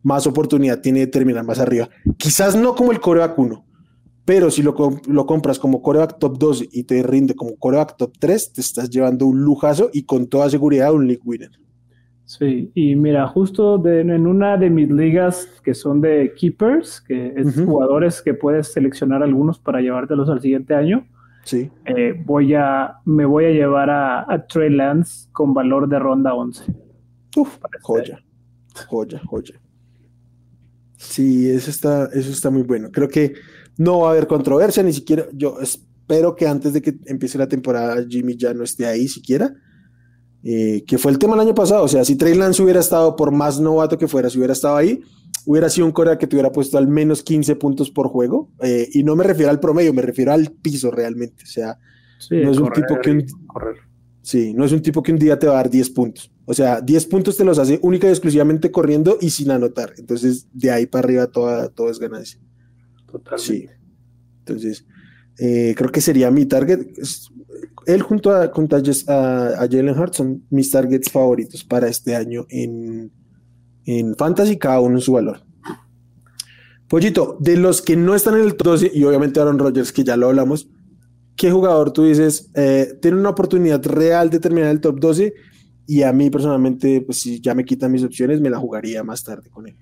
[0.02, 1.90] más oportunidad tiene de terminar más arriba.
[2.16, 3.66] Quizás no como el coreback 1,
[4.24, 4.74] pero si lo,
[5.06, 8.88] lo, compras como coreback top 12 y te rinde como coreback top 3, te estás
[8.88, 11.50] llevando un lujazo y con toda seguridad un league winner.
[12.26, 17.54] Sí, y mira, justo en una de mis ligas que son de keepers, que es
[17.54, 21.06] jugadores que puedes seleccionar algunos para llevártelos al siguiente año.
[21.44, 21.70] Sí.
[21.84, 26.64] Eh, voy a, me voy a llevar a, Trey Lance con valor de ronda 11.
[27.36, 28.24] Uf, joya,
[28.88, 29.60] joya, joya.
[30.96, 32.90] Sí, eso está, eso está muy bueno.
[32.90, 33.34] Creo que
[33.76, 35.26] no va a haber controversia, ni siquiera.
[35.34, 39.54] Yo espero que antes de que empiece la temporada Jimmy ya no esté ahí siquiera
[40.46, 41.84] eh, que fue el tema el año pasado.
[41.84, 44.76] O sea, si Trey Lance hubiera estado, por más novato que fuera, si hubiera estado
[44.76, 45.02] ahí,
[45.46, 48.50] hubiera sido un Corea que te hubiera puesto al menos 15 puntos por juego.
[48.60, 51.44] Eh, y no me refiero al promedio, me refiero al piso realmente.
[51.44, 51.78] O sea,
[52.30, 53.26] no es un tipo que un,
[54.20, 56.30] sí, no es un tipo que un día te va a dar 10 puntos.
[56.44, 59.94] O sea, 10 puntos te los hace única y exclusivamente corriendo y sin anotar.
[59.96, 62.38] Entonces, de ahí para arriba toda, todo es ganancia.
[63.10, 63.46] Totalmente.
[63.46, 63.66] Sí.
[64.40, 64.84] Entonces,
[65.38, 66.86] eh, creo que sería mi target
[67.86, 73.10] él junto a, a, Jalen Hart son mis targets favoritos para este año en,
[73.84, 75.40] en Fantasy, cada uno en su valor.
[76.88, 80.04] Pollito, de los que no están en el top 12, y obviamente Aaron Rodgers, que
[80.04, 80.68] ya lo hablamos,
[81.36, 85.34] ¿qué jugador tú dices eh, tiene una oportunidad real de terminar el top 12?
[85.86, 89.24] Y a mí personalmente, pues si ya me quitan mis opciones, me la jugaría más
[89.24, 89.76] tarde con él.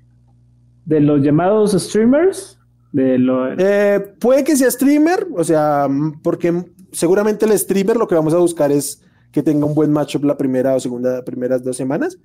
[0.85, 2.59] De los llamados streamers,
[2.93, 3.53] de lo...
[3.57, 5.89] Eh, puede que sea streamer, o sea,
[6.23, 10.25] porque seguramente el streamer lo que vamos a buscar es que tenga un buen matchup
[10.25, 12.19] la primera o segunda, primeras dos semanas.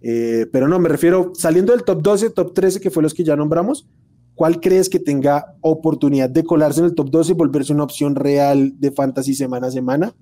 [0.00, 3.24] Eh, pero no, me refiero saliendo del top 12, top 13, que fue los que
[3.24, 3.88] ya nombramos.
[4.34, 8.14] ¿cuál crees que tenga oportunidad de colarse en el top 12 y volverse una opción
[8.14, 10.12] real de fantasy semana a semana?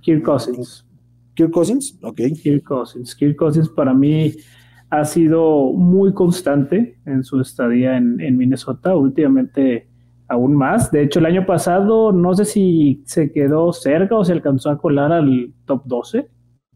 [0.00, 0.84] Kirk Cousins.
[1.34, 2.20] Kirk Cousins, ok.
[2.42, 3.14] Kirk Cousins.
[3.14, 4.34] Kirk Cousins para mí
[4.90, 9.86] ha sido muy constante en su estadía en, Minnesota, últimamente
[10.28, 10.90] aún más.
[10.90, 14.78] De hecho, el año pasado no sé si se quedó cerca o se alcanzó a
[14.78, 16.28] colar al top 12.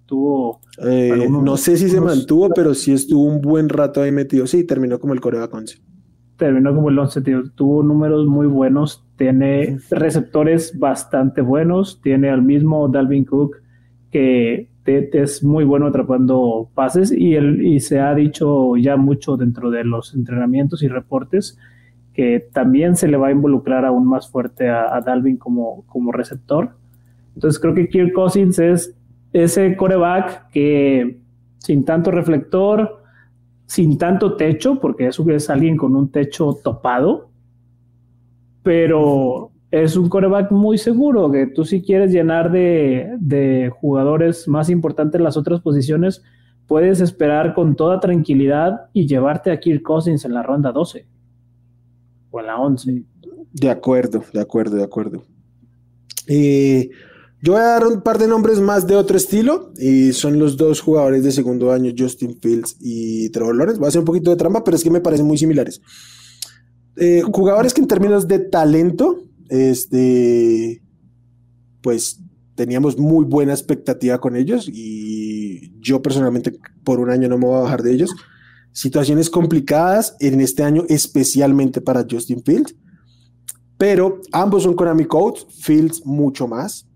[0.06, 4.46] Tuvo eh, no sé si se mantuvo, pero sí estuvo un buen rato ahí metido.
[4.46, 5.78] Sí, terminó como el Corea 11.
[6.36, 7.20] Terminó como el 11,
[7.54, 13.58] tuvo números muy buenos, tiene receptores bastante buenos, tiene al mismo Dalvin Cook
[14.10, 19.70] que es muy bueno atrapando pases y, él, y se ha dicho ya mucho dentro
[19.70, 21.58] de los entrenamientos y reportes
[22.12, 26.76] que también se le va a involucrar aún más fuerte a, Dalvin como, como receptor.
[27.34, 28.94] Entonces creo que Kirk Cousins es
[29.32, 31.18] ese coreback que
[31.58, 33.02] sin tanto reflector,
[33.66, 37.30] sin tanto techo, porque eso es alguien con un techo topado,
[38.62, 45.20] pero es un coreback muy seguro, que tú si quieres llenar de, jugadores más importantes
[45.20, 46.22] las otras posiciones,
[46.66, 51.06] puedes esperar con toda tranquilidad y llevarte a Kirk Cousins en la ronda 12
[52.32, 53.04] o en la 11.
[53.52, 55.22] De acuerdo, de acuerdo, de acuerdo.
[56.26, 56.90] Eh,
[57.40, 60.56] yo voy a dar un par de nombres más de otro estilo y son los
[60.56, 63.80] dos jugadores de segundo año, Justin Fields y Trevor Lawrence.
[63.80, 65.80] Va a ser un poquito de trampa, pero es que me parecen muy similares.
[66.96, 70.82] Eh, jugadores que en términos de talento este,
[71.82, 72.20] pues
[72.54, 77.56] teníamos muy buena expectativa con ellos y yo personalmente por un año no me voy
[77.56, 78.14] a bajar de ellos.
[78.72, 82.74] Situaciones complicadas en este año, especialmente para Justin Fields,
[83.76, 86.86] pero ambos son Konami Codes, Fields mucho más.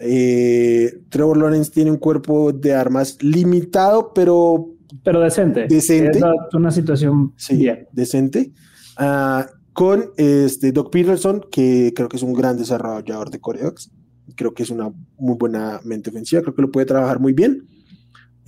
[0.00, 4.70] Eh, Trevor Lawrence tiene un cuerpo de armas limitado, pero...
[5.04, 5.66] Pero decente.
[5.68, 6.18] Decente.
[6.18, 7.86] Es una situación bien.
[7.92, 8.52] decente.
[8.98, 13.92] Uh, con este Doc Peterson, que creo que es un gran desarrollador de corebacks.
[14.34, 17.64] Creo que es una muy buena mente ofensiva, creo que lo puede trabajar muy bien.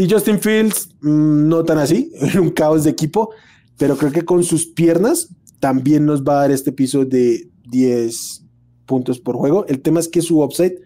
[0.01, 3.31] Y Justin Fields, mm, no tan así, un caos de equipo,
[3.77, 5.29] pero creo que con sus piernas
[5.59, 8.47] también nos va a dar este piso de 10
[8.87, 9.67] puntos por juego.
[9.67, 10.77] El tema es que su upside,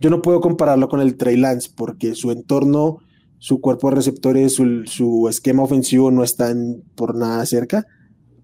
[0.00, 2.98] yo no puedo compararlo con el Trey Lance, porque su entorno,
[3.38, 7.86] su cuerpo de receptores, su, su esquema ofensivo no están por nada cerca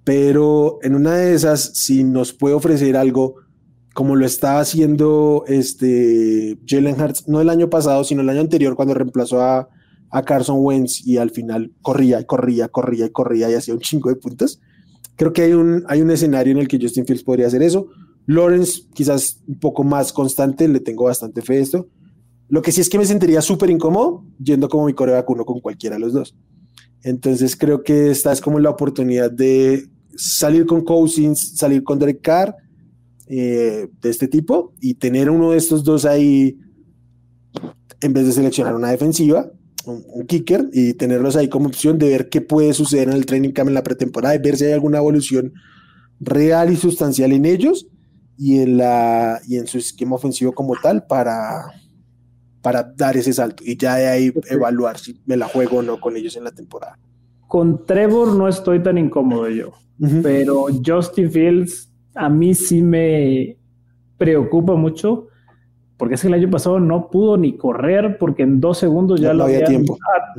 [0.05, 3.37] pero en una de esas, si nos puede ofrecer algo
[3.95, 8.75] como lo estaba haciendo este Jalen Hurts, no el año pasado, sino el año anterior,
[8.75, 9.69] cuando reemplazó a,
[10.13, 13.81] a Carson Wentz y al final corría y corría, corría y corría y hacía un
[13.81, 14.61] chingo de puntos.
[15.17, 17.89] Creo que hay un, hay un escenario en el que Justin Fields podría hacer eso.
[18.27, 21.89] Lawrence, quizás un poco más constante, le tengo bastante fe a esto.
[22.49, 25.61] Lo que sí es que me sentiría súper incómodo yendo como mi coreback uno con
[25.61, 26.37] cualquiera de los dos.
[27.03, 32.21] Entonces creo que esta es como la oportunidad de salir con Cousins, salir con Derek
[32.21, 32.55] Carr,
[33.29, 36.59] eh, de este tipo, y tener uno de estos dos ahí,
[38.03, 39.51] en vez de seleccionar una defensiva,
[39.87, 43.51] un, kicker, y tenerlos ahí como opción de ver qué puede suceder en el training
[43.51, 45.53] camp en la pretemporada, y ver si hay alguna evolución
[46.21, 47.89] real y sustancial en ellos
[48.39, 51.65] y en, la, y en su esquema ofensivo como tal para,
[52.63, 56.01] para dar ese salto y ya de ahí evaluar si me la juego o no
[56.01, 56.99] con ellos en la temporada.
[57.49, 59.73] Con Trevor no estoy tan incómodo yo,
[60.23, 63.59] pero Justin Fields a mí sí me
[64.17, 65.27] preocupa mucho
[66.03, 69.33] porque es que el año pasado no pudo ni correr porque en dos segundos ya,
[69.33, 69.85] lo, habían,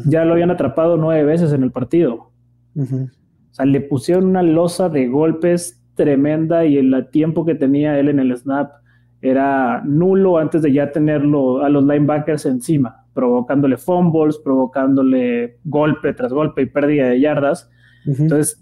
[0.05, 2.32] ya lo habían atrapado nueve veces en el partido.
[2.76, 3.07] O
[3.51, 8.20] sea, le pusieron una losa de golpes tremenda y el tiempo que tenía él en
[8.20, 8.74] el snap
[9.22, 16.34] era nulo antes de ya tenerlo a los linebackers encima provocándole fumbles, provocándole golpe tras
[16.34, 17.72] golpe y pérdida de yardas.
[18.05, 18.61] Entonces,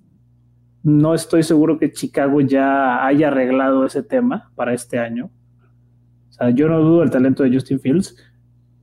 [0.83, 5.31] no estoy seguro que Chicago ya haya arreglado ese tema para este año.
[6.41, 8.15] Sea, yo no dudo del talento de Justin Fields,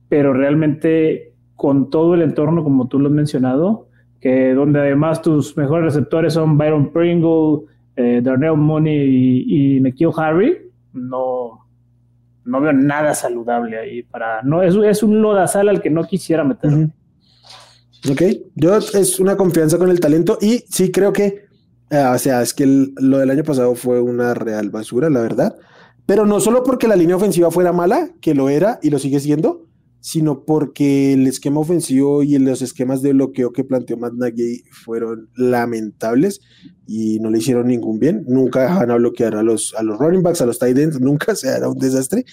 [0.07, 3.87] pero realmente con todo el entorno, como tú lo has mencionado,
[4.21, 10.11] que donde además tus mejores receptores son Byron Pringle, eh, Darnell Mooney y, y McKeel
[10.17, 10.57] Harry,
[10.93, 11.67] no,
[12.45, 14.41] no veo nada saludable ahí para.
[14.41, 16.89] No, es, es un lodazal al que no quisiera meter.
[18.09, 18.21] Ok,
[18.55, 21.47] yo es una confianza con el talento y sí creo que,
[21.89, 25.55] eh, o sea, es que lo del año pasado fue una real basura, la verdad.
[26.09, 29.19] Pero no solo porque la línea ofensiva fuera mala, que lo era y lo sigue
[29.19, 29.67] siendo,
[29.99, 35.29] sino porque el esquema ofensivo y los esquemas de bloqueo que planteó Matt Nagy fueron
[35.35, 36.41] lamentables
[36.87, 38.25] y no le hicieron ningún bien.
[38.27, 41.35] Nunca dejaban a bloquear a los, a los running backs, a los tight ends, nunca,
[41.35, 42.25] se era un desastre.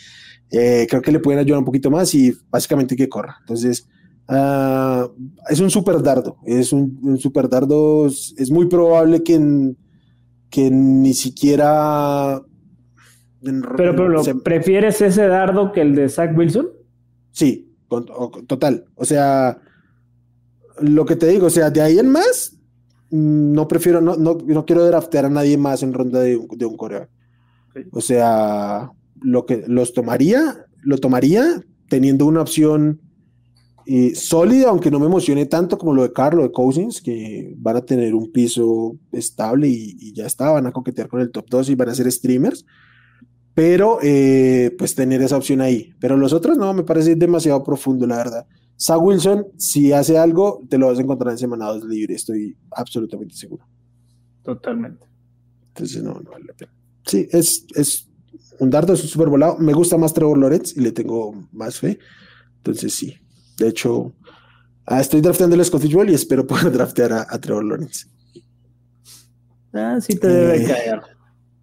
[0.51, 3.37] Eh, creo que le pueden ayudar un poquito más y básicamente que corra.
[3.41, 3.87] Entonces,
[4.31, 5.07] uh,
[5.51, 9.75] es un super dardo, es un, super dardo, es muy probable que
[10.49, 12.41] que ni siquiera...
[13.77, 16.69] Pero, pero ¿prefieres ese dardo que el de Zach Wilson?
[17.33, 17.73] Sí,
[18.47, 18.87] total.
[18.95, 19.59] O sea,
[20.81, 22.57] lo que te digo, o sea, de ahí en más,
[23.11, 27.09] no prefiero, no, no, quiero draftear a nadie más en ronda de, un coreano.
[27.93, 28.91] O sea,
[29.21, 33.01] lo que los tomaría, lo tomaría teniendo una opción
[33.87, 37.77] eh, sólida, aunque no me emocione tanto como lo de Carlos, de Cousins, que van
[37.77, 41.71] a tener un piso estable y, ya está, van a coquetear con el top 2
[41.71, 42.67] y van a ser streamers.
[43.57, 45.95] Pero, eh, pues tener esa opción ahí.
[45.99, 48.47] Pero los otros no, me parece demasiado profundo, la verdad.
[48.77, 52.55] Sa Wilson, si hace algo, te lo vas a encontrar en semana 2 libre, estoy
[52.71, 53.67] absolutamente seguro.
[54.43, 55.07] Totalmente.
[55.69, 56.71] Entonces, no, no vale la pena.
[57.07, 58.11] Sí, es, es
[58.59, 59.57] un dardo, es un super volado.
[59.57, 61.99] Me gusta más Trevor Lawrence y le tengo más fe.
[62.59, 63.17] Entonces, sí.
[63.57, 64.13] De hecho,
[64.85, 68.07] ah, estoy drafteando el Scottish Bowl y espero poder draftear a, Trevor Lawrence.
[69.73, 71.01] Ah, sí te debe eh, caer.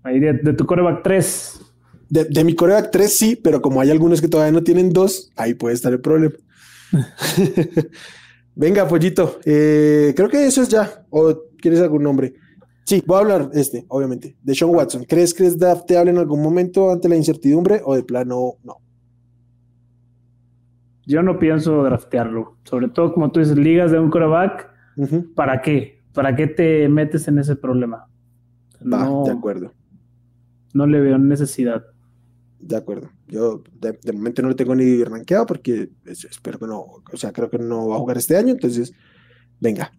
[0.02, 1.60] Ahí de, tu coreback 3.
[2.14, 5.32] De, de, mi coreback 3 sí, pero como hay algunos que todavía no tienen dos,
[5.36, 6.36] ahí puede estar el problema.
[8.56, 9.40] Venga, pollito.
[9.46, 11.06] Eh, creo que eso es ya.
[11.10, 12.36] ¿O quieres algún nombre?
[12.86, 15.06] Sí, voy a hablar este, obviamente, de Sean Watson.
[15.06, 18.78] ¿Crees que es drafteable en algún momento ante la incertidumbre o de plano no?
[21.08, 22.58] Yo no pienso draftearlo.
[22.64, 24.70] Sobre todo, como tú dices, ligas de un quarterback.
[25.34, 26.04] ¿Para qué?
[26.14, 28.08] ¿Para qué te metes en ese problema?
[28.82, 29.74] Va, de acuerdo.
[30.76, 31.93] No le veo necesidad.
[32.66, 33.10] De acuerdo.
[33.28, 37.50] Yo de, momento no lo tengo ni rankeado porque espero que no, o sea, creo
[37.50, 38.52] que no va a jugar este año.
[38.54, 38.94] Entonces,
[39.60, 39.92] venga.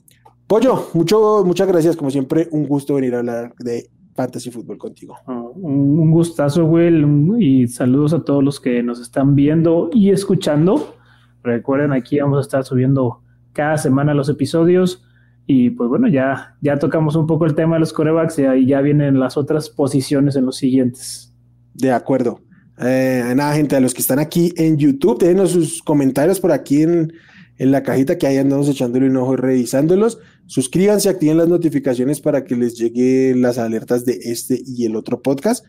[0.47, 1.97] Pollo, mucho, muchas gracias.
[1.97, 5.17] Como siempre, un gusto venir a hablar de fantasy fútbol contigo.
[5.27, 7.07] Ah, un, gustazo, Will,
[7.39, 10.95] y saludos a todos los que nos están viendo y escuchando.
[11.43, 13.21] Recuerden, aquí vamos a estar subiendo
[13.53, 15.05] cada semana los episodios.
[15.47, 18.67] Y pues bueno, ya, ya tocamos un poco el tema de los corebacks y ahí
[18.67, 21.35] ya vienen las otras posiciones en los siguientes.
[21.75, 22.41] De acuerdo.
[22.79, 26.83] Eh, nada, gente, a los que están aquí en YouTube, déjenos sus comentarios por aquí
[26.83, 27.13] en,
[27.57, 30.19] la cajita que ahí andamos echándole un ojo y revisándolos.
[30.47, 35.23] Suscríbanse, activen las notificaciones para que les lleguen las alertas de este y el otro
[35.23, 35.65] podcast.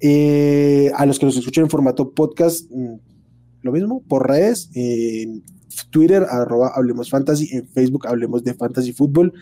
[0.00, 2.94] Eh, a los que nos escuchen en formato podcast, mm,
[3.62, 5.42] lo mismo, por redes, en
[5.90, 9.32] Twitter, arroba Hablemos Fantasy, en Facebook Hablemos de Fantasy Fútbol.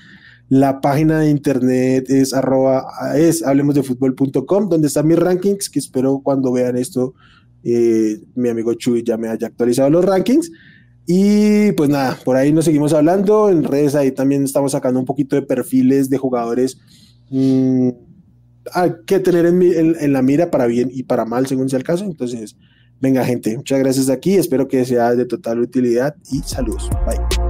[0.51, 2.85] La página de internet es arroba,
[3.15, 7.15] es hablemosdefutbol.com, donde están mis rankings, que espero cuando vean esto,
[7.63, 10.51] eh, mi amigo Chuy ya me haya actualizado los rankings.
[11.07, 13.49] Y pues nada, por ahí nos seguimos hablando.
[13.49, 16.79] En redes ahí también estamos sacando un poquito de perfiles de jugadores
[17.31, 17.89] mm,
[18.73, 21.85] hay que tener en, en, la mira para bien y para mal, según sea el
[21.85, 22.05] caso.
[22.05, 22.57] Entonces,
[23.01, 24.35] venga, gente, muchas gracias aquí.
[24.35, 26.91] Espero que sea de total utilidad y saludos.
[27.07, 27.50] Bye.